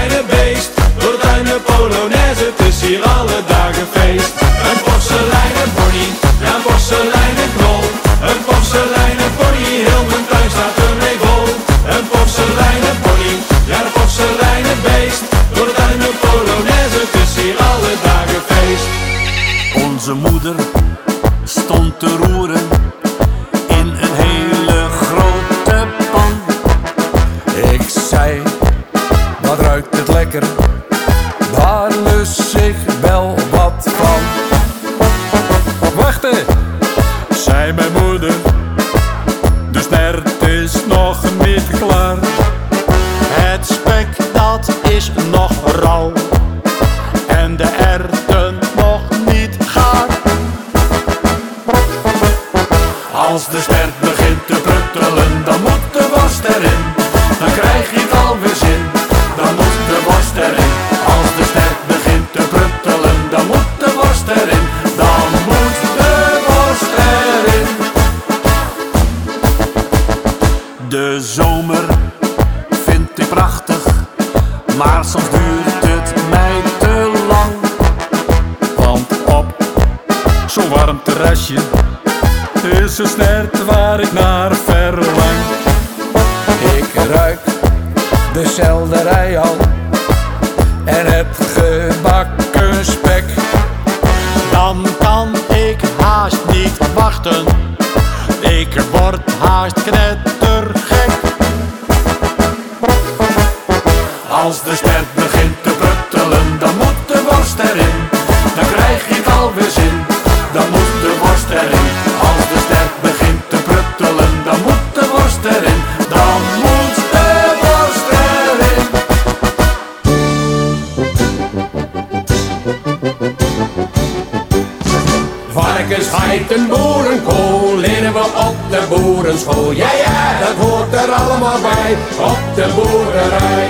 het 130.48 130.58
hoort 130.58 130.93
er 130.93 131.12
allemaal 131.12 131.60
bij 131.62 131.98
op 132.20 132.56
de 132.56 132.68
boerderij. 132.76 133.68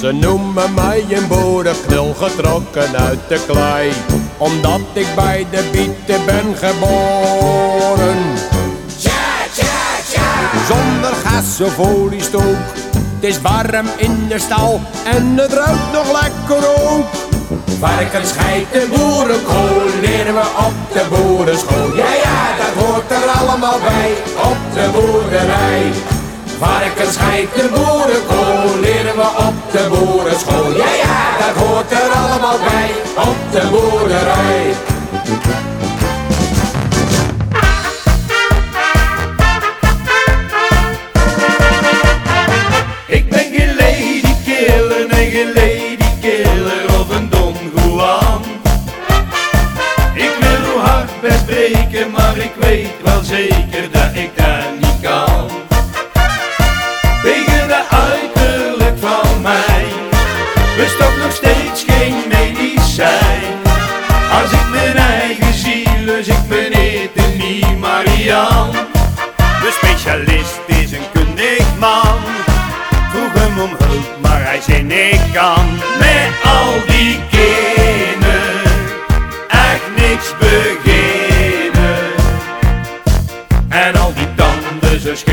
Ze 0.00 0.12
noemen 0.12 0.74
mij 0.74 1.04
een 1.10 1.28
boerenknul 1.28 2.14
getrokken 2.14 2.96
uit 2.96 3.18
de 3.28 3.44
klei, 3.46 3.92
omdat 4.36 4.80
ik 4.92 5.06
bij 5.14 5.46
de 5.50 5.68
bieten 5.72 6.24
ben 6.24 6.56
geboren. 6.56 8.18
Tja, 8.98 9.10
tja, 9.54 9.76
tja! 10.08 10.22
Zonder 10.68 11.14
gas 11.24 11.60
of 11.60 11.78
oliestook, 11.78 12.56
het 13.14 13.24
is 13.24 13.40
warm 13.40 13.86
in 13.96 14.26
de 14.28 14.38
stal 14.38 14.80
en 15.04 15.36
het 15.36 15.52
ruikt 15.52 15.92
nog 15.92 16.22
lekker 16.22 16.68
ook. 16.90 17.06
Varkens, 17.78 18.32
geiten, 18.32 18.88
boerenkool 18.88 20.00
leren 20.00 20.34
we 20.34 20.46
op 20.66 20.92
de 20.92 21.06
boerenschool. 21.10 21.96
Ja, 21.96 22.12
ja, 22.24 22.65
hoort 22.86 23.10
er 23.10 23.28
allemaal 23.40 23.78
bij 23.78 24.10
op 24.50 24.60
de 24.74 24.86
boerderij. 24.94 25.92
Varkens, 26.58 27.16
geiten, 27.16 27.70
boerenkool 27.70 28.80
leren 28.80 29.16
we 29.16 29.28
op 29.48 29.72
de 29.72 29.86
boerenschool. 29.88 30.70
Ja, 30.70 30.94
ja, 31.04 31.18
dat 31.38 31.64
hoort 31.64 31.90
er 31.90 32.10
allemaal 32.22 32.58
bij 32.58 32.90
op 33.16 33.38
de 33.52 33.68
boerderij. 33.70 34.95
ik 52.46 52.54
weet 52.54 53.02
wel 53.02 53.22
zeker 53.22 53.95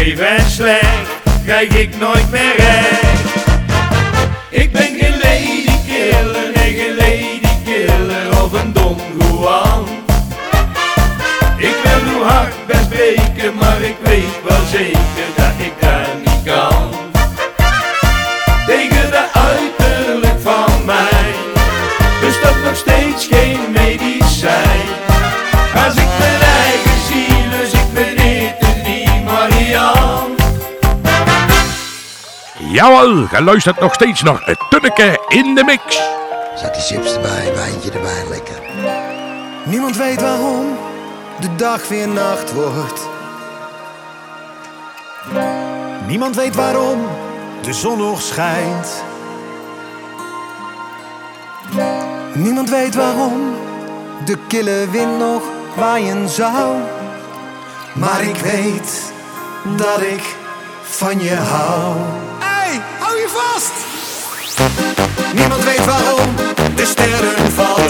Leven 0.04 0.50
slecht, 0.50 1.22
krijg 1.46 1.76
ik 1.76 1.98
nooit 2.00 2.32
meer 2.32 2.56
recht. 2.58 3.03
Jawel, 32.74 33.28
geluisterd 33.28 33.80
nog 33.80 33.94
steeds 33.94 34.22
naar 34.22 34.42
het 34.46 34.66
tunneke 34.70 35.26
in 35.28 35.56
de 35.56 35.64
mix. 35.64 36.02
Zet 36.56 36.74
die 36.74 36.84
chips 36.84 37.16
erbij, 37.16 37.54
wijntje 37.56 37.92
erbij, 37.92 38.28
lekker. 38.30 38.62
Niemand 39.66 39.98
weet 39.98 40.22
waarom 40.22 40.78
de 41.40 41.56
dag 41.56 41.88
weer 41.88 42.08
nacht 42.08 42.54
wordt. 42.54 43.08
Niemand 46.08 46.36
weet 46.36 46.56
waarom 46.56 47.08
de 47.62 47.74
zon 47.74 47.98
nog 47.98 48.22
schijnt. 48.22 49.04
Niemand 52.34 52.70
weet 52.70 52.96
waarom 52.96 53.56
de 54.26 54.38
kille 54.48 54.88
wind 54.92 55.18
nog 55.18 55.42
waaien 55.76 56.30
zou. 56.30 56.78
Maar 57.94 58.22
ik 58.24 58.36
weet 58.36 59.14
dat 59.78 60.02
ik 60.02 60.36
van 60.82 61.20
je 61.20 61.36
hou 61.36 61.96
hou 63.14 63.22
je 63.22 63.30
vast. 63.30 63.74
Niemand 65.34 65.64
weet 65.64 65.86
waarom 65.86 66.36
de 66.76 66.86
sterren 66.86 67.52
vallen. 67.52 67.83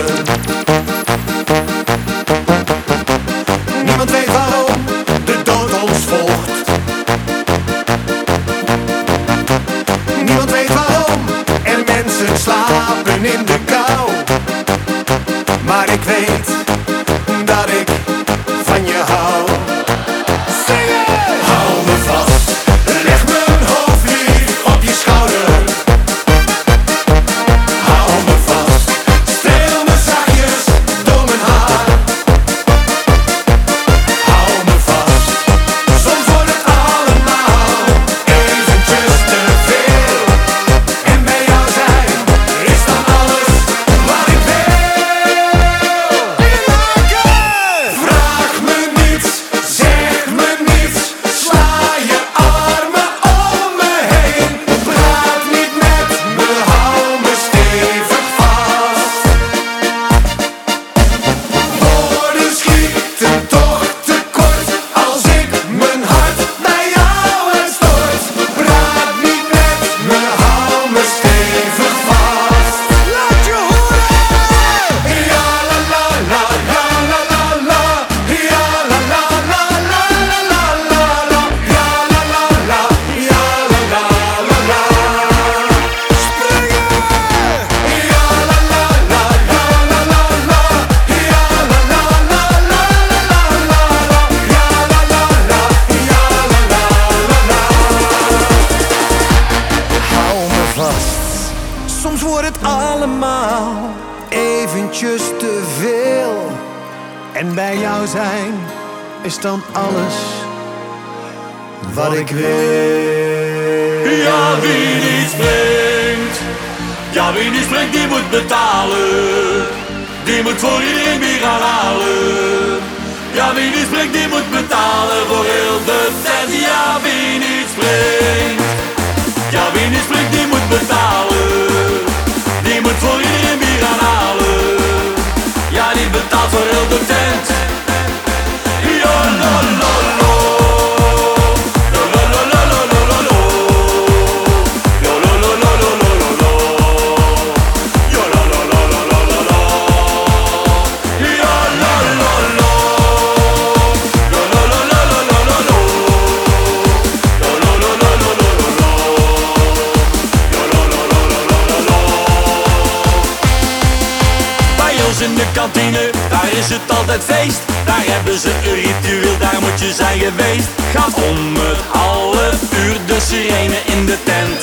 In 165.24 165.36
de 165.36 165.46
kantine, 165.54 166.10
daar 166.30 166.50
is 166.60 166.70
het 166.70 166.98
altijd 166.98 167.24
feest. 167.24 167.62
Daar 167.86 168.04
hebben 168.14 168.40
ze 168.40 168.50
een 168.50 168.76
ritueel, 168.84 169.38
daar 169.38 169.60
moet 169.62 169.80
je 169.80 169.94
zijn 169.94 170.20
geweest. 170.20 170.70
Gaat 170.94 171.14
om 171.30 171.38
het 171.56 171.82
half 171.88 172.60
uur 172.84 172.98
de 173.06 173.18
sirene 173.28 173.80
in 173.86 174.06
de 174.06 174.18
tent. 174.24 174.62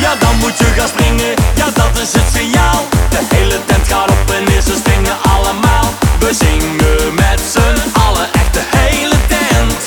Ja, 0.00 0.12
dan 0.24 0.36
moet 0.36 0.58
je 0.58 0.64
gaan 0.64 0.88
springen, 0.88 1.34
ja 1.54 1.68
dat 1.74 1.94
is 2.02 2.12
het 2.12 2.28
signaal. 2.34 2.80
De 3.10 3.22
hele 3.34 3.58
tent 3.64 3.88
gaat 3.88 4.10
op 4.10 4.30
en 4.36 4.44
neer, 4.44 4.62
ze 4.62 4.74
springen 4.82 5.16
allemaal. 5.34 5.88
We 6.18 6.30
zingen 6.44 7.14
met 7.14 7.40
z'n 7.52 7.78
allen, 8.04 8.26
echt 8.32 8.52
de 8.58 8.64
hele 8.76 9.16
tent. 9.34 9.80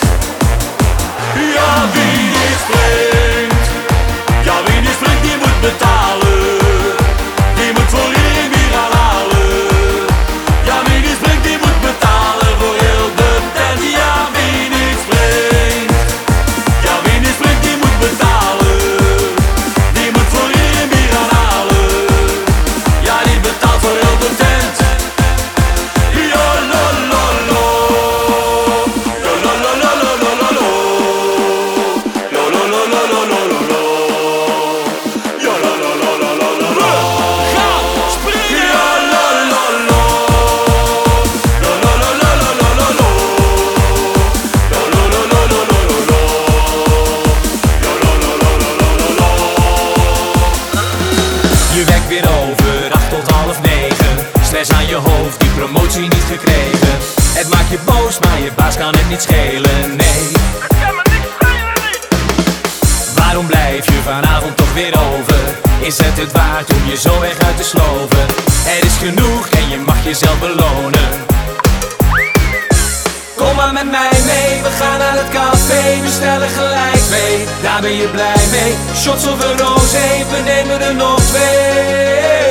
Ja, 1.55 1.71
wie 1.93 2.17
niet 2.35 2.57
springt, 2.65 3.67
ja 4.47 4.55
wie 4.65 4.81
niet 4.81 4.95
springt, 4.99 5.23
die 5.23 5.37
moet 5.43 5.59
betalen. 5.61 6.30
Te? 67.61 68.25
Er 68.65 68.85
is 68.85 68.97
genoeg 68.97 69.47
en 69.49 69.69
je 69.69 69.77
mag 69.77 70.03
jezelf 70.03 70.39
belonen. 70.39 71.09
Kom 73.35 73.55
maar 73.55 73.73
met 73.73 73.91
mij 73.91 74.19
mee, 74.25 74.61
we 74.61 74.69
gaan 74.79 74.99
naar 74.99 75.17
het 75.17 75.29
café, 75.29 76.01
we 76.01 76.11
stellen 76.11 76.49
gelijk 76.49 76.95
twee 76.95 77.45
Daar 77.61 77.81
ben 77.81 77.95
je 77.95 78.07
blij 78.07 78.47
mee, 78.51 78.75
shots 78.95 79.25
een 79.25 79.57
rosé, 79.57 80.25
we 80.31 80.41
nemen 80.45 80.81
er 80.81 80.95
nog 80.95 81.19
twee 81.19 82.50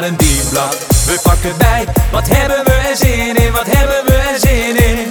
We 0.00 1.20
pakken 1.22 1.56
bij, 1.58 1.84
wat 2.12 2.28
hebben 2.28 2.64
we 2.64 2.72
er 2.72 2.96
zin 2.96 3.36
in, 3.36 3.52
wat 3.52 3.66
hebben 3.66 4.04
we 4.04 4.12
er 4.12 4.38
zin 4.38 4.76
in? 4.76 5.10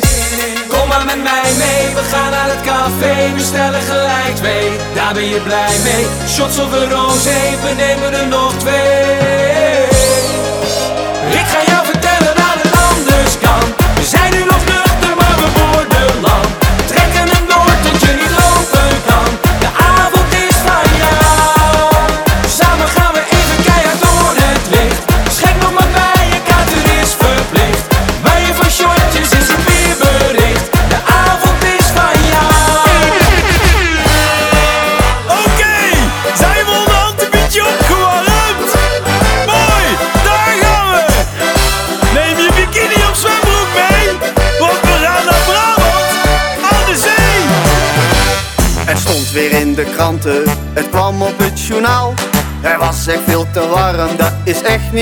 Kom 0.68 0.88
maar 0.88 1.06
met 1.06 1.24
mij 1.24 1.52
mee, 1.58 1.94
we 1.96 2.02
gaan 2.12 2.32
naar 2.32 2.50
het 2.50 2.62
café, 2.62 3.34
we 3.34 3.42
stellen 3.42 3.82
gelijk 3.82 4.36
twee 4.36 4.70
Daar 4.96 5.14
ben 5.14 5.26
je 5.26 5.42
blij 5.42 5.78
mee, 5.84 6.06
shots 6.28 6.60
of 6.60 6.72
een 6.72 6.90
rosé, 6.90 7.40
we 7.62 7.74
nemen 7.78 8.14
er 8.14 8.28
nog 8.28 8.54
twee 8.54 9.49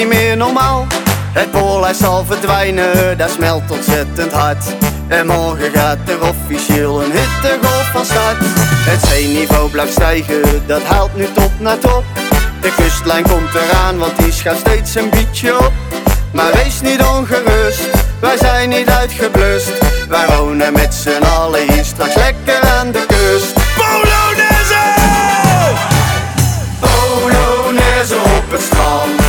normaal. 0.05 0.85
Het 1.33 1.51
poolijs 1.51 1.97
zal 1.97 2.25
verdwijnen, 2.25 3.17
dat 3.17 3.29
smelt 3.29 3.71
ontzettend 3.71 4.31
hard. 4.31 4.63
En 5.07 5.27
morgen 5.27 5.71
gaat 5.71 5.97
er 6.05 6.21
officieel 6.21 7.03
een 7.03 7.11
hittegolf 7.11 7.89
van 7.91 8.05
start. 8.05 8.37
Het 8.89 9.09
zeeniveau 9.09 9.69
blijft 9.69 9.91
stijgen, 9.91 10.63
dat 10.65 10.83
haalt 10.83 11.15
nu 11.15 11.25
tot 11.33 11.59
naar 11.59 11.77
top. 11.77 12.03
De 12.61 12.73
kustlijn 12.75 13.23
komt 13.23 13.55
eraan, 13.55 13.97
want 13.97 14.17
die 14.17 14.31
schuift 14.31 14.59
steeds 14.59 14.95
een 14.95 15.09
beetje 15.09 15.57
op. 15.57 15.71
Maar 16.31 16.51
wees 16.53 16.81
niet 16.81 17.01
ongerust, 17.03 17.89
wij 18.19 18.37
zijn 18.37 18.69
niet 18.69 18.89
uitgeblust. 18.89 19.71
Wij 20.09 20.27
wonen 20.27 20.73
met 20.73 20.93
z'n 20.93 21.23
allen 21.23 21.71
hier 21.71 21.85
straks 21.85 22.15
lekker 22.15 22.61
aan 22.61 22.91
de 22.91 23.05
kust. 23.07 23.53
Polonaise! 23.75 24.83
Polonaise 26.79 28.15
op 28.15 28.51
het 28.51 28.61
strand. 28.61 29.26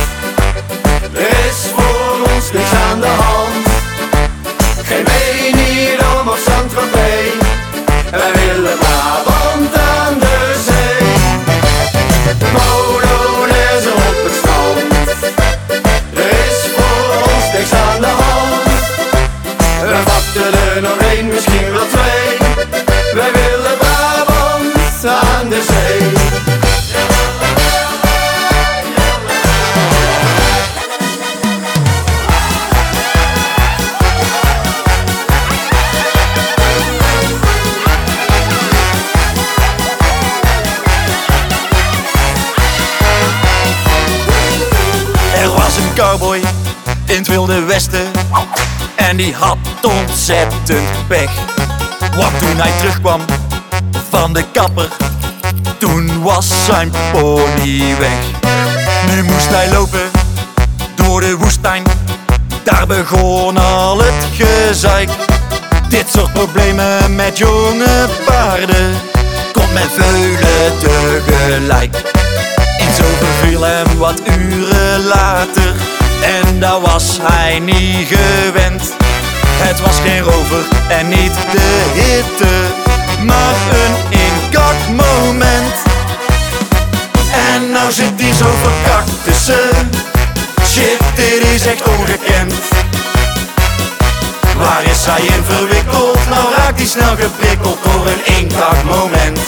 Die 49.19 49.35
had 49.35 49.57
ontzettend 49.81 51.07
pech. 51.07 51.31
Want 52.15 52.39
toen 52.39 52.57
hij 52.57 52.71
terugkwam 52.77 53.21
van 54.09 54.33
de 54.33 54.43
kapper 54.53 54.87
Toen 55.77 56.21
was 56.21 56.65
zijn 56.65 56.91
pony 57.11 57.95
weg. 57.99 58.19
Nu 59.07 59.23
moest 59.23 59.49
hij 59.49 59.71
lopen 59.71 60.11
door 60.95 61.21
de 61.21 61.37
woestijn. 61.37 61.83
Daar 62.63 62.87
begon 62.87 63.57
al 63.57 63.97
het 63.97 64.25
gezeik. 64.33 65.09
Dit 65.89 66.09
soort 66.09 66.33
problemen 66.33 67.15
met 67.15 67.37
jonge 67.37 68.07
paarden 68.25 68.93
Komt 69.53 69.73
met 69.73 69.89
veulen 69.97 70.79
tegelijk. 70.79 71.95
Iets 72.81 72.99
overviel 73.01 73.61
hem 73.61 73.97
wat 73.97 74.21
uren 74.39 75.03
later. 75.03 75.73
En 76.21 76.59
daar 76.59 76.81
was 76.81 77.17
hij 77.21 77.59
niet 77.59 78.07
gewend 78.07 78.97
Het 79.61 79.79
was 79.81 79.99
geen 79.99 80.21
rover 80.21 80.63
en 80.87 81.07
niet 81.09 81.33
de 81.51 81.69
hitte 81.93 82.55
Maar 83.25 83.55
een 83.81 84.19
inkakmoment. 84.19 85.75
En 87.53 87.71
nou 87.71 87.91
zit 87.91 88.13
hij 88.15 88.33
zo 88.33 88.49
verkakt 88.61 89.11
tussen. 89.23 89.89
Shit, 90.71 90.99
dit 91.15 91.43
is 91.55 91.65
echt 91.65 91.83
ongekend. 91.87 92.53
Waar 94.57 94.83
is 94.83 95.05
hij 95.05 95.21
in 95.21 95.43
verwikkeld? 95.43 96.17
Nou 96.29 96.53
raakt 96.57 96.79
hij 96.79 96.87
snel 96.87 97.15
geprikkeld 97.15 97.77
door 97.83 98.07
een 98.07 98.35
inkakmoment. 98.37 99.39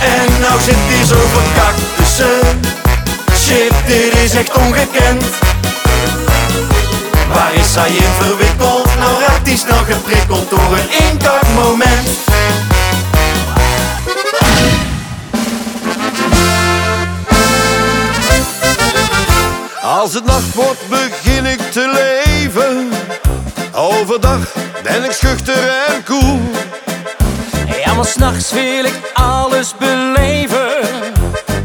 En 0.00 0.40
nou 0.40 0.60
zit 0.60 0.82
hij 0.92 1.04
zo 1.06 1.20
verkakt 1.32 1.80
tussen. 1.96 2.60
Shit, 3.44 3.72
dit 3.86 4.14
is 4.24 4.34
echt 4.34 4.52
ongekend 4.52 5.24
Waar 7.32 7.54
is 7.54 7.74
hij 7.74 7.90
in 7.90 8.12
verwikkeld? 8.18 8.98
Nou 8.98 9.20
raakt 9.26 9.46
hij 9.46 9.56
snel 9.56 9.84
geprikkeld 9.84 10.50
door 10.50 10.78
een 10.78 11.08
inkakmoment 11.10 12.08
Als 19.82 20.14
het 20.14 20.24
nacht 20.24 20.54
wordt 20.54 20.88
begin 20.88 21.46
ik 21.46 21.60
te 21.60 21.90
leven 21.92 22.90
Overdag 23.72 24.54
ben 24.82 25.04
ik 25.04 25.12
schuchter 25.12 25.68
en 25.88 26.04
koel 26.04 26.40
Ja, 27.84 27.94
maar 27.94 28.04
s'nachts 28.04 28.52
wil 28.52 28.84
ik 28.84 28.98
alles 29.14 29.74
beleven. 29.78 30.70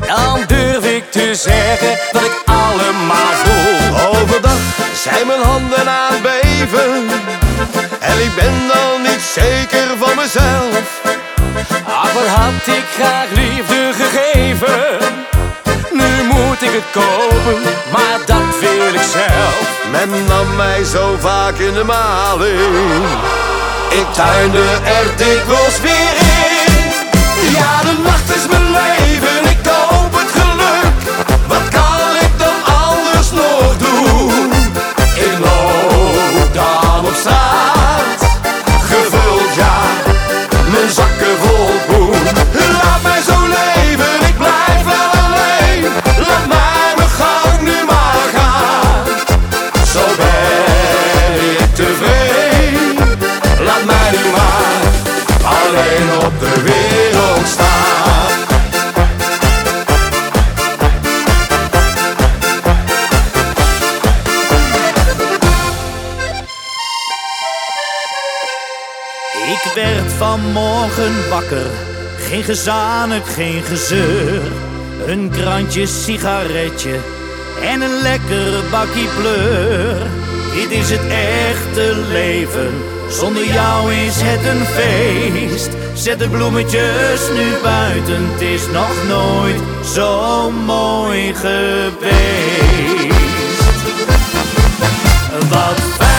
Dan 0.07 0.43
durf 0.47 0.85
ik 0.85 1.11
te 1.11 1.35
zeggen 1.35 1.97
dat 2.11 2.21
ik 2.21 2.41
allemaal 2.45 3.31
voel. 3.43 3.52
Zijn 5.03 5.27
mijn 5.27 5.41
handen 5.41 5.89
aan 5.89 6.13
het 6.13 6.21
beven 6.21 7.09
En 7.99 8.23
ik 8.23 8.35
ben 8.35 8.67
dan 8.73 9.01
niet 9.01 9.21
zeker 9.33 9.97
van 9.99 10.15
mezelf 10.15 11.01
wat 12.13 12.27
had 12.27 12.67
ik 12.77 12.83
graag 12.95 13.29
liefde 13.29 13.91
gegeven. 13.93 14.97
Nu 15.91 16.23
moet 16.33 16.61
ik 16.61 16.73
het 16.73 16.91
kopen, 16.91 17.61
maar 17.91 18.17
dat 18.25 18.59
wil 18.59 18.93
ik 18.93 19.07
zelf. 19.11 19.65
Men 19.91 20.25
nam 20.27 20.55
mij 20.55 20.83
zo 20.83 21.15
vaak 21.19 21.57
in 21.57 21.73
de 21.73 21.83
maling 21.83 23.05
Ik 23.89 24.13
tuinde 24.13 24.63
er 24.83 25.07
dikwijls 25.17 25.79
weer 25.81 26.15
in 26.27 27.51
Ja, 27.51 27.81
de 27.81 28.01
nacht 28.03 28.22
geen 72.17 72.43
gezanik, 72.43 73.25
geen 73.25 73.63
gezeur. 73.63 74.41
Een 75.07 75.29
krantje 75.29 75.85
sigaretje 75.85 76.95
en 77.61 77.81
een 77.81 78.01
lekker 78.01 78.69
bakkie 78.71 79.07
pleur. 79.19 80.07
Dit 80.53 80.71
is 80.71 80.89
het 80.89 81.07
echte 81.07 81.95
leven, 82.11 82.73
zonder 83.09 83.45
jou 83.45 83.93
is 83.93 84.21
het 84.21 84.45
een 84.45 84.65
feest. 84.65 85.69
Zet 85.93 86.19
de 86.19 86.29
bloemetjes 86.29 87.21
nu 87.35 87.61
buiten, 87.63 88.31
het 88.31 88.41
is 88.41 88.61
nog 88.71 89.07
nooit 89.07 89.61
zo 89.93 90.51
mooi 90.51 91.33
geweest. 91.33 92.31
Wat 95.49 95.79
fijn 95.97 96.13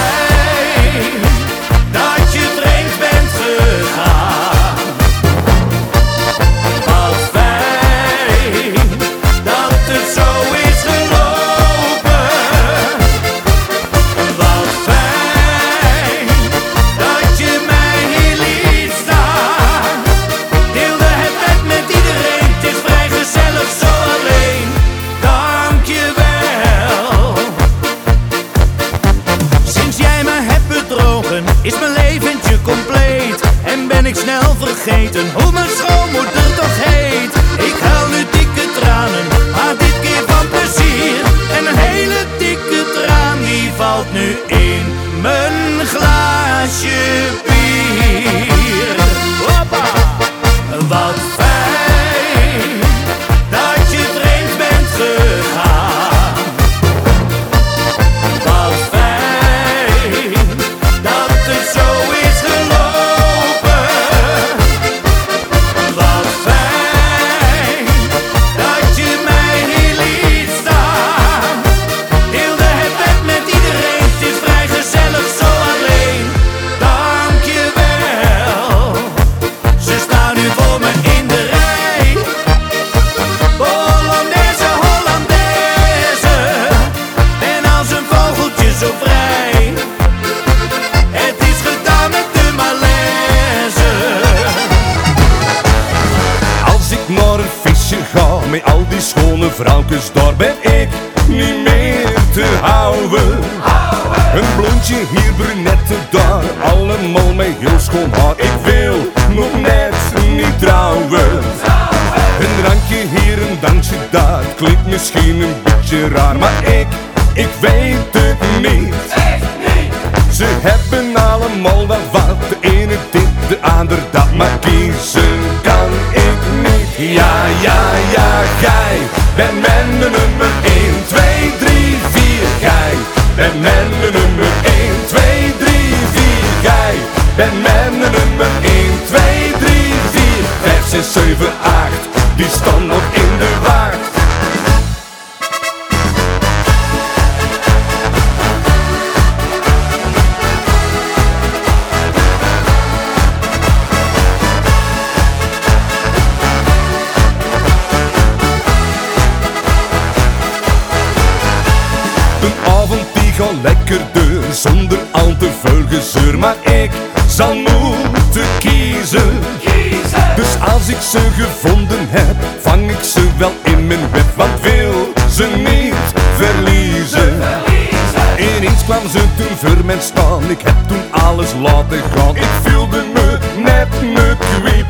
kwam 178.85 179.09
ze 179.09 179.23
toen 179.36 179.56
voor 179.56 179.85
mijn 179.85 180.01
staan. 180.01 180.51
Ik 180.51 180.61
heb 180.61 180.77
toen 180.89 181.02
alles 181.11 181.52
laten 181.55 182.02
gaan. 182.15 182.36
Ik 182.36 182.52
voelde 182.65 183.05
me 183.15 183.39
net 183.62 183.89
een 184.01 184.36
creep. 184.39 184.86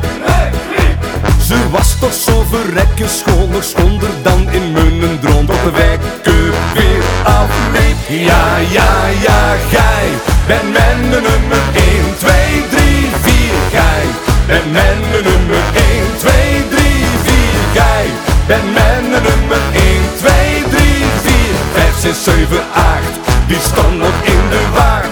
Ze 1.41 1.69
was 1.71 1.99
toch 1.99 2.13
zo 2.13 2.45
verrekken 2.49 3.09
schoon, 3.09 3.49
nog 3.49 3.63
schonder 3.63 4.09
dan 4.23 4.49
in 4.49 4.71
mijn 4.71 5.19
droom 5.19 5.45
Tot 5.45 5.63
de 5.63 5.71
wekker 5.71 6.51
weer 6.73 7.03
afliep. 7.23 7.97
Ja, 8.07 8.57
ja, 8.57 9.07
ja, 9.21 9.55
gij. 9.71 10.07
Bent 10.47 10.71
mijn 10.73 11.01
nummer 11.09 11.63
1, 11.73 12.17
2, 12.17 12.33
3, 12.69 13.09
4 13.21 13.33
Gij. 13.71 14.05
Bent 14.47 14.71
mijn 14.71 14.99
nummer 15.11 15.63
1, 15.73 16.17
2, 16.17 16.33
3, 16.69 16.83
4 17.23 17.81
Gij. 17.81 18.05
Bent 18.47 18.73
mijn 18.73 19.03
nummer 19.03 19.61
1, 19.73 19.83
2, 20.17 20.63
3, 20.69 21.05
4 21.23 21.35
5, 21.73 21.99
6, 21.99 22.23
7, 22.23 22.63
8 22.73 23.24
Die 23.47 23.57
staan 23.59 23.97
nog 23.97 24.13
in 24.23 24.49
de 24.49 24.67
waard 24.73 25.07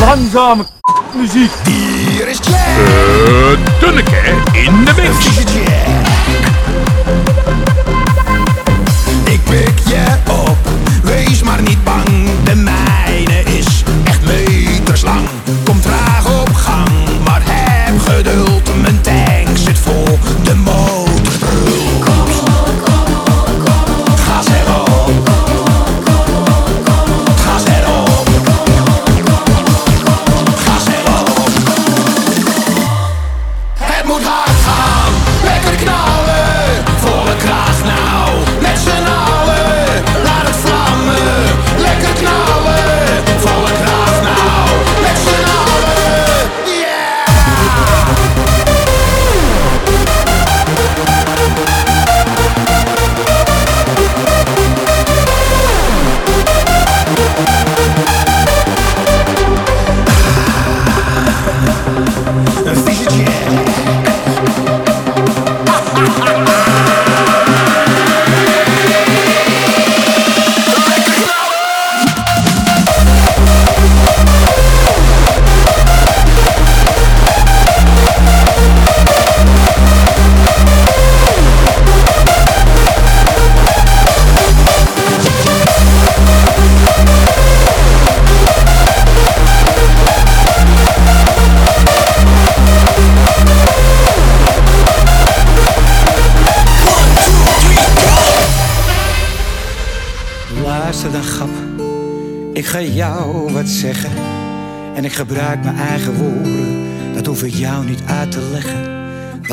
Langzame 0.00 0.64
muziek. 1.14 1.50
Hier 1.64 2.28
is 2.28 2.38
Jack. 2.42 2.56
Uh, 2.78 3.78
Tunneke 3.80 4.20
in 4.52 4.84
de 4.84 4.92
mix. 4.96 6.03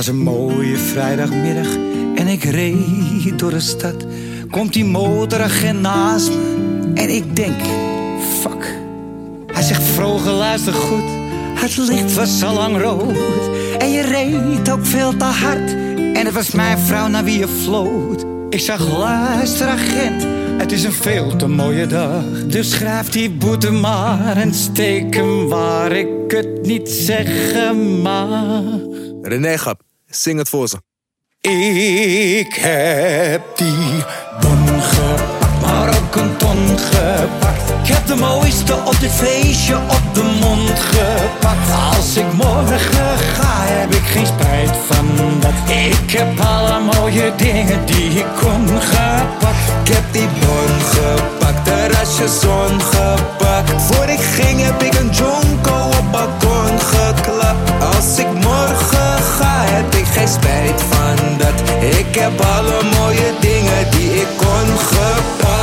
Was 0.02 0.10
een 0.10 0.24
mooie 0.24 0.78
vrijdagmiddag. 0.78 1.76
En 2.16 2.28
ik 2.28 2.44
reed 2.44 3.40
door 3.40 3.50
de 3.50 3.60
stad. 3.60 4.06
Komt 4.50 4.74
die 4.74 4.86
motoragent 4.86 5.82
naast 5.82 6.30
me. 6.30 6.92
En 6.94 7.10
ik 7.10 7.36
denk, 7.36 7.62
fuck. 8.40 8.78
Hij 9.48 9.64
zegt, 9.64 9.84
vroeger 9.84 10.32
luister 10.32 10.74
goed. 10.74 11.04
Het 11.56 11.78
licht 11.78 12.14
was 12.14 12.44
al 12.44 12.54
lang 12.54 12.82
rood. 12.82 13.50
En 13.78 13.92
je 13.92 14.02
reed 14.02 14.72
ook 14.72 14.86
veel 14.86 15.18
te 15.18 15.24
hard. 15.24 15.72
En 15.96 16.26
het 16.26 16.34
was 16.34 16.52
mijn 16.52 16.80
vrouw 16.80 17.08
naar 17.08 17.24
wie 17.24 17.40
je 17.40 17.48
floot. 17.48 18.26
Ik 18.50 18.60
zag, 18.60 18.98
luister 18.98 19.68
agent. 19.68 20.26
Het 20.58 20.72
is 20.72 20.84
een 20.84 20.94
veel 20.94 21.36
te 21.36 21.48
mooie 21.48 21.88
dag. 21.88 22.46
Dus 22.48 22.70
schrijf 22.72 23.10
die 23.10 23.32
boete 23.32 23.72
maar 23.72 24.38
en 24.38 24.54
steek 24.54 25.16
hem 25.16 25.48
waar 25.48 25.92
ik 25.92 26.08
het 26.28 26.66
niet 26.66 26.90
zeggen 26.90 28.02
mag. 28.02 28.64
René 29.22 29.58
zing 30.12 30.38
het 30.38 30.50
voor 30.50 30.68
ze. 30.68 30.78
Ik 31.50 32.54
heb 32.54 33.58
die 33.58 34.04
bon 34.42 34.82
gepakt, 34.82 35.62
maar 35.62 35.88
ook 35.88 36.16
een 36.16 36.38
ton 36.38 36.78
gepakt. 36.78 37.70
Ik 37.84 37.88
heb 37.88 38.08
de 38.08 38.16
mooiste 38.16 38.76
op 38.86 39.00
dit 39.00 39.12
feestje 39.12 39.76
op 39.76 40.14
de 40.14 40.24
mond 40.42 40.80
gepakt. 40.80 41.96
Als 41.96 42.18
ik 42.18 42.34
morgen 42.34 43.18
ga, 43.36 43.64
heb 43.64 43.94
ik 43.94 44.04
geen 44.04 44.26
spijt 44.26 44.78
van 44.90 45.40
dat. 45.40 45.54
Ik 45.68 46.12
heb 46.12 46.40
alle 46.40 46.80
mooie 46.80 47.34
dingen 47.38 47.86
die 47.86 48.10
ik 48.10 48.26
kon 48.40 48.68
gepakt. 48.68 49.58
Ik 49.84 49.94
heb 49.94 50.04
die 50.12 50.28
bon 50.28 50.82
gepakt, 50.82 51.66
terrasje 51.66 52.28
zon 52.42 52.82
gepakt. 52.82 53.82
Voor 53.82 54.06
ik 54.06 54.20
ging 54.20 54.62
heb 54.62 54.82
ik 54.82 54.94
een 54.94 55.10
jonko 55.10 55.76
op 56.00 56.12
balkon 56.12 56.80
geklapt. 56.80 57.96
Als 57.96 58.18
ik 58.18 58.31
morgen 58.44 59.24
ga, 59.38 59.64
heb 59.66 59.96
ik 59.96 60.06
geen 60.06 60.28
spijt 60.28 60.82
van 60.90 61.38
dat. 61.38 61.54
Ik 61.80 62.16
heb 62.16 62.42
alle 62.42 62.84
mooie 62.98 63.34
dingen 63.40 63.92
die 63.92 64.14
ik 64.14 64.28
kon 64.38 64.78
gepakt. 64.78 65.61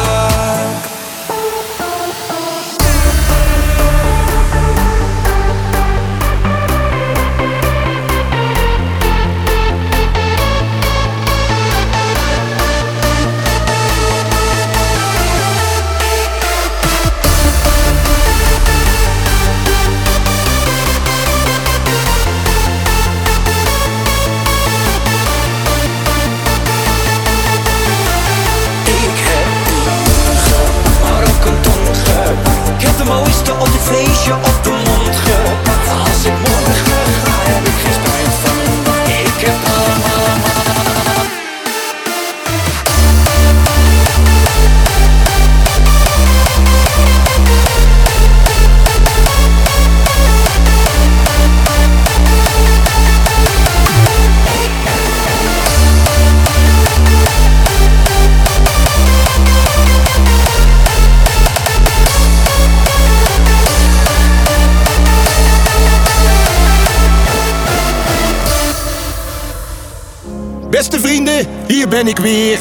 Hier 71.69 71.89
ben 71.89 72.07
ik 72.07 72.19
weer. 72.19 72.59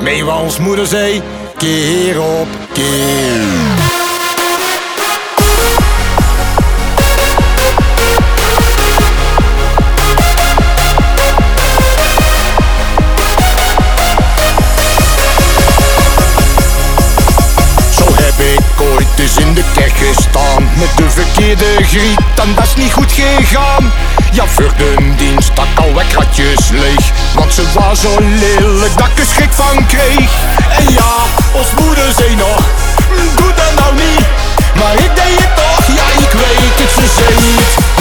Meewals 0.00 0.58
moederzee, 0.58 1.22
keer 1.56 2.20
op 2.20 2.48
keer. 2.72 3.74
In 19.38 19.54
de 19.54 19.62
kerk 19.74 19.96
gestaan 19.96 20.68
Met 20.78 20.96
de 20.96 21.10
verkeerde 21.10 21.84
griet, 21.84 22.18
en 22.36 22.54
dat 22.54 22.64
is 22.64 22.74
niet 22.74 22.92
goed 22.92 23.12
gegaan 23.12 23.92
Ja, 24.36 24.46
voor 24.46 24.72
de 24.76 25.14
dienst 25.16 25.48
stak 25.52 25.78
al 25.78 26.02
kratjes 26.08 26.68
leeg. 26.68 27.12
Want 27.34 27.54
ze 27.54 27.62
was 27.74 28.00
zo 28.00 28.18
lelijk 28.20 28.96
dat 28.96 29.06
ik 29.06 29.18
er 29.18 29.26
schrik 29.26 29.52
van 29.52 29.86
kreeg. 29.86 30.30
En 30.78 30.92
ja, 30.92 31.14
ons 31.52 31.68
moeder 31.80 32.12
zei 32.16 32.36
nog 32.36 32.58
Doe 33.36 33.52
dat 33.54 33.74
nou 33.78 33.94
niet. 33.94 34.26
Maar 34.74 34.94
ik 34.94 35.10
deed 35.14 35.38
het 35.38 35.56
toch, 35.56 35.86
ja 35.86 36.04
ik 36.18 36.32
weet 36.32 36.80
het, 36.80 36.90
ze 36.90 37.14
zei 37.16 37.54
het 37.56 37.95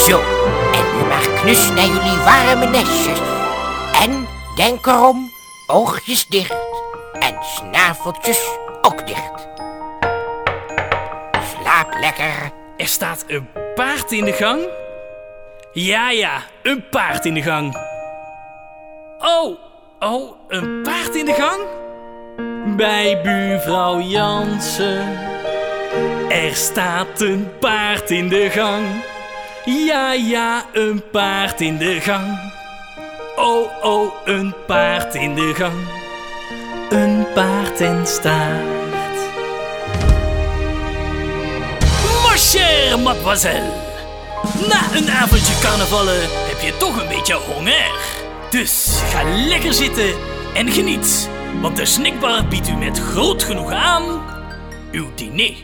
Zo, 0.00 0.20
en 0.72 0.96
nu 0.96 1.04
maar 1.08 1.28
knus 1.40 1.68
naar 1.68 1.86
jullie 1.86 2.18
warme 2.24 2.66
nestjes. 2.66 3.20
En 4.02 4.26
denk 4.56 4.86
erom, 4.86 5.30
oogjes 5.66 6.26
dicht 6.26 6.54
en 7.12 7.36
snaveltjes 7.42 8.58
ook 8.82 9.06
dicht. 9.06 9.48
Slaap 11.32 11.94
lekker. 12.00 12.52
Er 12.76 12.86
staat 12.86 13.24
een 13.26 13.48
paard 13.74 14.12
in 14.12 14.24
de 14.24 14.32
gang? 14.32 14.60
Ja, 15.72 16.10
ja, 16.10 16.42
een 16.62 16.88
paard 16.90 17.24
in 17.24 17.34
de 17.34 17.42
gang. 17.42 17.76
Oh, 19.18 19.58
oh, 19.98 20.32
een 20.48 20.82
paard 20.82 21.14
in 21.14 21.24
de 21.24 21.34
gang? 21.34 21.60
Bij 22.76 23.20
buurvrouw 23.22 24.00
Jansen. 24.00 25.18
Er 26.28 26.54
staat 26.54 27.20
een 27.20 27.48
paard 27.58 28.10
in 28.10 28.28
de 28.28 28.50
gang. 28.50 28.84
Ja, 29.70 30.12
ja, 30.12 30.66
een 30.72 31.02
paard 31.10 31.60
in 31.60 31.78
de 31.78 32.00
gang. 32.00 32.38
Oh, 33.36 33.84
oh, 33.84 34.12
een 34.24 34.54
paard 34.66 35.14
in 35.14 35.34
de 35.34 35.54
gang. 35.54 35.88
Een 36.88 37.26
paard 37.34 37.80
en 37.80 38.06
staart. 38.06 38.78
Cher 42.34 42.98
mademoiselle. 42.98 43.72
Na 44.68 44.94
een 44.94 45.10
avondje 45.10 45.58
carnavallen 45.60 46.20
heb 46.20 46.60
je 46.60 46.76
toch 46.76 47.00
een 47.00 47.08
beetje 47.08 47.34
honger. 47.34 47.90
Dus 48.50 49.00
ga 49.10 49.22
lekker 49.24 49.74
zitten 49.74 50.14
en 50.54 50.70
geniet. 50.70 51.28
Want 51.60 51.76
de 51.76 51.84
snackbar 51.84 52.48
biedt 52.48 52.68
u 52.68 52.72
met 52.72 52.98
groot 52.98 53.42
genoeg 53.42 53.72
aan 53.72 54.22
uw 54.92 55.14
diner. 55.14 55.54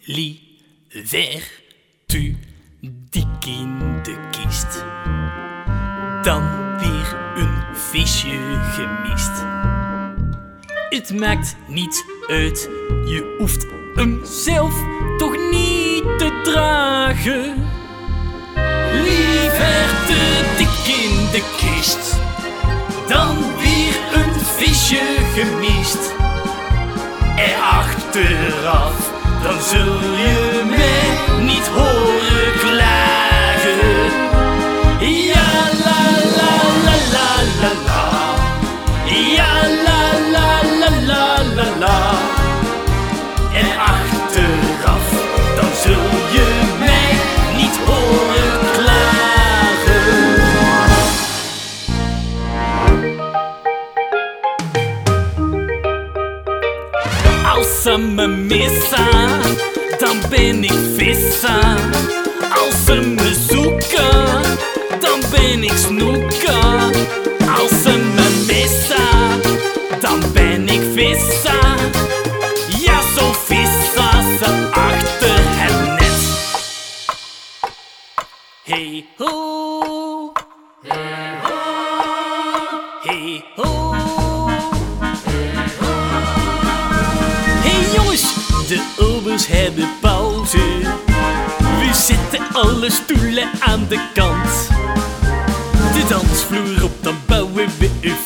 Lie, 0.00 0.40
dik 3.10 3.44
in 3.46 3.78
de 4.02 4.16
kist. 4.30 4.84
Dan 6.22 6.42
weer 6.78 7.16
een 7.36 7.58
visje 7.72 8.38
gemist. 8.72 9.44
Het 10.88 11.18
maakt 11.20 11.56
niet 11.66 12.04
uit, 12.26 12.68
je 13.04 13.36
hoeft 13.38 13.66
hem 13.94 14.20
zelf 14.24 14.74
toch 15.18 15.36
niet 15.50 16.18
te 16.18 16.40
dragen. 16.42 17.68
Liever 18.92 19.88
te 20.06 20.54
dik 20.56 20.94
in 20.94 21.30
de 21.32 21.56
kist, 21.56 22.20
dan 23.08 23.36
weer 23.36 24.22
een 24.22 24.40
visje 24.40 25.16
gemist. 25.34 26.14
Er 27.36 27.60
achteraf, 27.60 29.12
dan 29.42 29.60
zul 29.60 30.00
je 30.00 30.64
mij 30.68 31.44
niet 31.44 31.68
horen 31.68 32.09
Ja, 39.20 39.52
la, 39.86 40.02
la, 40.34 40.62
la, 40.80 40.90
la, 41.06 41.42
la, 41.56 41.66
la. 41.78 41.98
En 43.54 43.68
achteraf, 43.78 45.06
dan 45.56 45.70
zul 45.82 46.10
je 46.32 46.46
mij 46.78 47.12
niet 47.56 47.76
horen 47.86 48.52
klagen. 48.72 50.08
Als 57.56 57.82
ze 57.82 57.98
me 57.98 58.26
missen, 58.26 59.40
dan 59.98 60.16
ben 60.30 60.64
ik 60.64 60.78
vissen. 60.96 61.76
Als 62.50 62.84
ze 62.84 63.00
me 63.00 63.34
zoeken, 63.48 64.42
dan 65.00 65.20
ben 65.30 65.62
ik 65.62 65.76
snoek. 65.76 66.39
Hey 78.70 79.04
ho, 79.18 80.32
hey 83.02 83.44
ho. 83.56 83.92
Hey 87.62 87.94
jongens, 87.94 88.34
de 88.68 88.94
obers 88.98 89.46
hebben 89.46 89.88
pauze. 90.00 90.58
We 91.58 91.90
zetten 91.92 92.52
alle 92.52 92.90
stoelen 92.90 93.48
aan 93.60 93.86
de 93.88 94.08
kant. 94.14 94.68
De 95.92 96.06
dansvloer 96.08 96.84
op, 96.84 97.02
dan 97.02 97.16
bouwen 97.26 97.68
we 97.78 97.90
een 98.00 98.16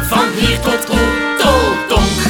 van 0.00 0.24
hier 0.36 0.60
tot 0.60 0.88
Oeteldonk. 0.90 2.20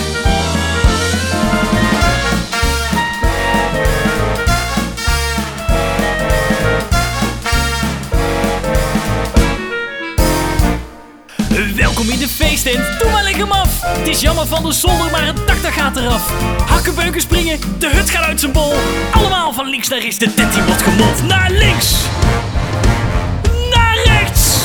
Welkom 11.77 12.09
in 12.09 12.19
de 12.19 12.29
feesttent, 12.29 12.99
doe 12.99 13.11
maar 13.11 13.23
lekker 13.23 13.51
af. 13.51 13.81
Het 13.83 14.09
is 14.09 14.21
jammer 14.21 14.47
van 14.47 14.63
de 14.63 14.73
zolder, 14.73 15.11
maar 15.11 15.27
het 15.27 15.47
dak 15.47 15.63
dat 15.63 15.73
gaat 15.73 15.97
eraf. 15.97 16.33
Hakkenbeuken 16.67 17.21
springen, 17.21 17.59
de 17.79 17.89
hut 17.89 18.11
gaat 18.11 18.25
uit 18.25 18.41
zijn 18.41 18.53
bol. 18.53 18.75
Allemaal 19.11 19.53
van 19.53 19.67
links 19.67 19.89
naar 19.89 19.99
rechts, 19.99 20.19
de 20.19 20.35
tent 20.35 20.53
die 20.53 20.63
wordt. 20.63 21.23
Naar 21.23 21.51
links, 21.51 21.95
naar 23.75 23.97
rechts, 24.05 24.57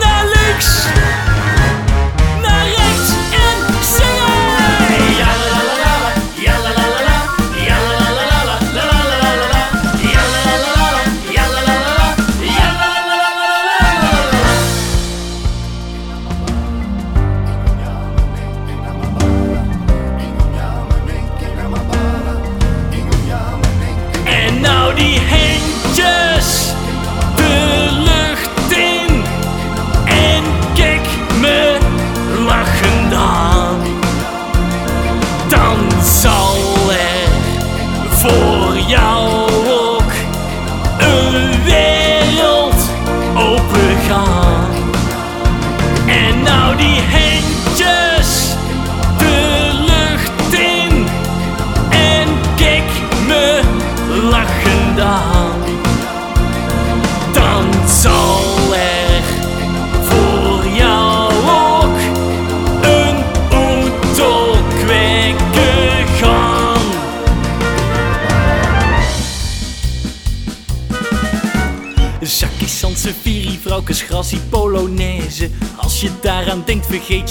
naar 0.00 0.24
links, 0.24 0.84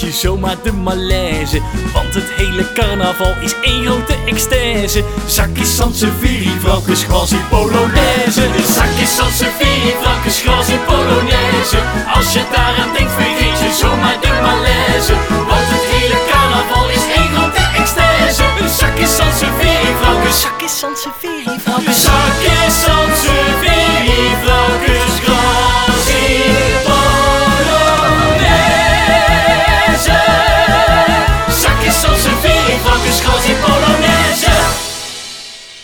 je 0.00 0.12
zomaar 0.12 0.56
de 0.62 0.72
malaise 0.72 1.60
Want 1.92 2.14
het 2.14 2.30
hele 2.36 2.72
carnaval 2.72 3.34
is 3.40 3.54
één 3.62 3.84
grote 3.84 4.14
extase. 4.26 5.04
Zakjes, 5.26 5.76
Sansevierie, 5.76 6.60
vrouwkes, 6.60 7.04
grassie, 7.04 7.40
polonaise. 7.50 8.44
Zakjes, 8.76 9.14
Sansevierie, 9.14 9.94
vrouwkes, 10.00 10.40
grassie, 10.40 10.78
polonaise. 10.78 11.78
Als 12.14 12.32
je 12.32 12.42
daaraan 12.52 12.92
denkt 12.96 13.12
vergeet 13.12 13.58
je 13.58 13.72
zomaar 13.80 14.20
de 14.20 14.32
malaise. 14.42 15.14
Want 15.50 15.66
het 15.74 15.84
hele 15.94 16.18
carnaval 16.30 16.88
is 16.88 17.04
één 17.18 17.30
grote 17.34 17.64
extase. 17.80 18.44
Zakjes, 18.78 19.16
Sansevierie, 19.16 19.94
vrouwkes, 20.00 20.40
zakjes, 20.40 20.78
Sansevierie, 20.78 21.35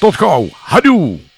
Tot 0.02 0.16
gauw. 0.16 0.48
Hadoe. 0.52 1.31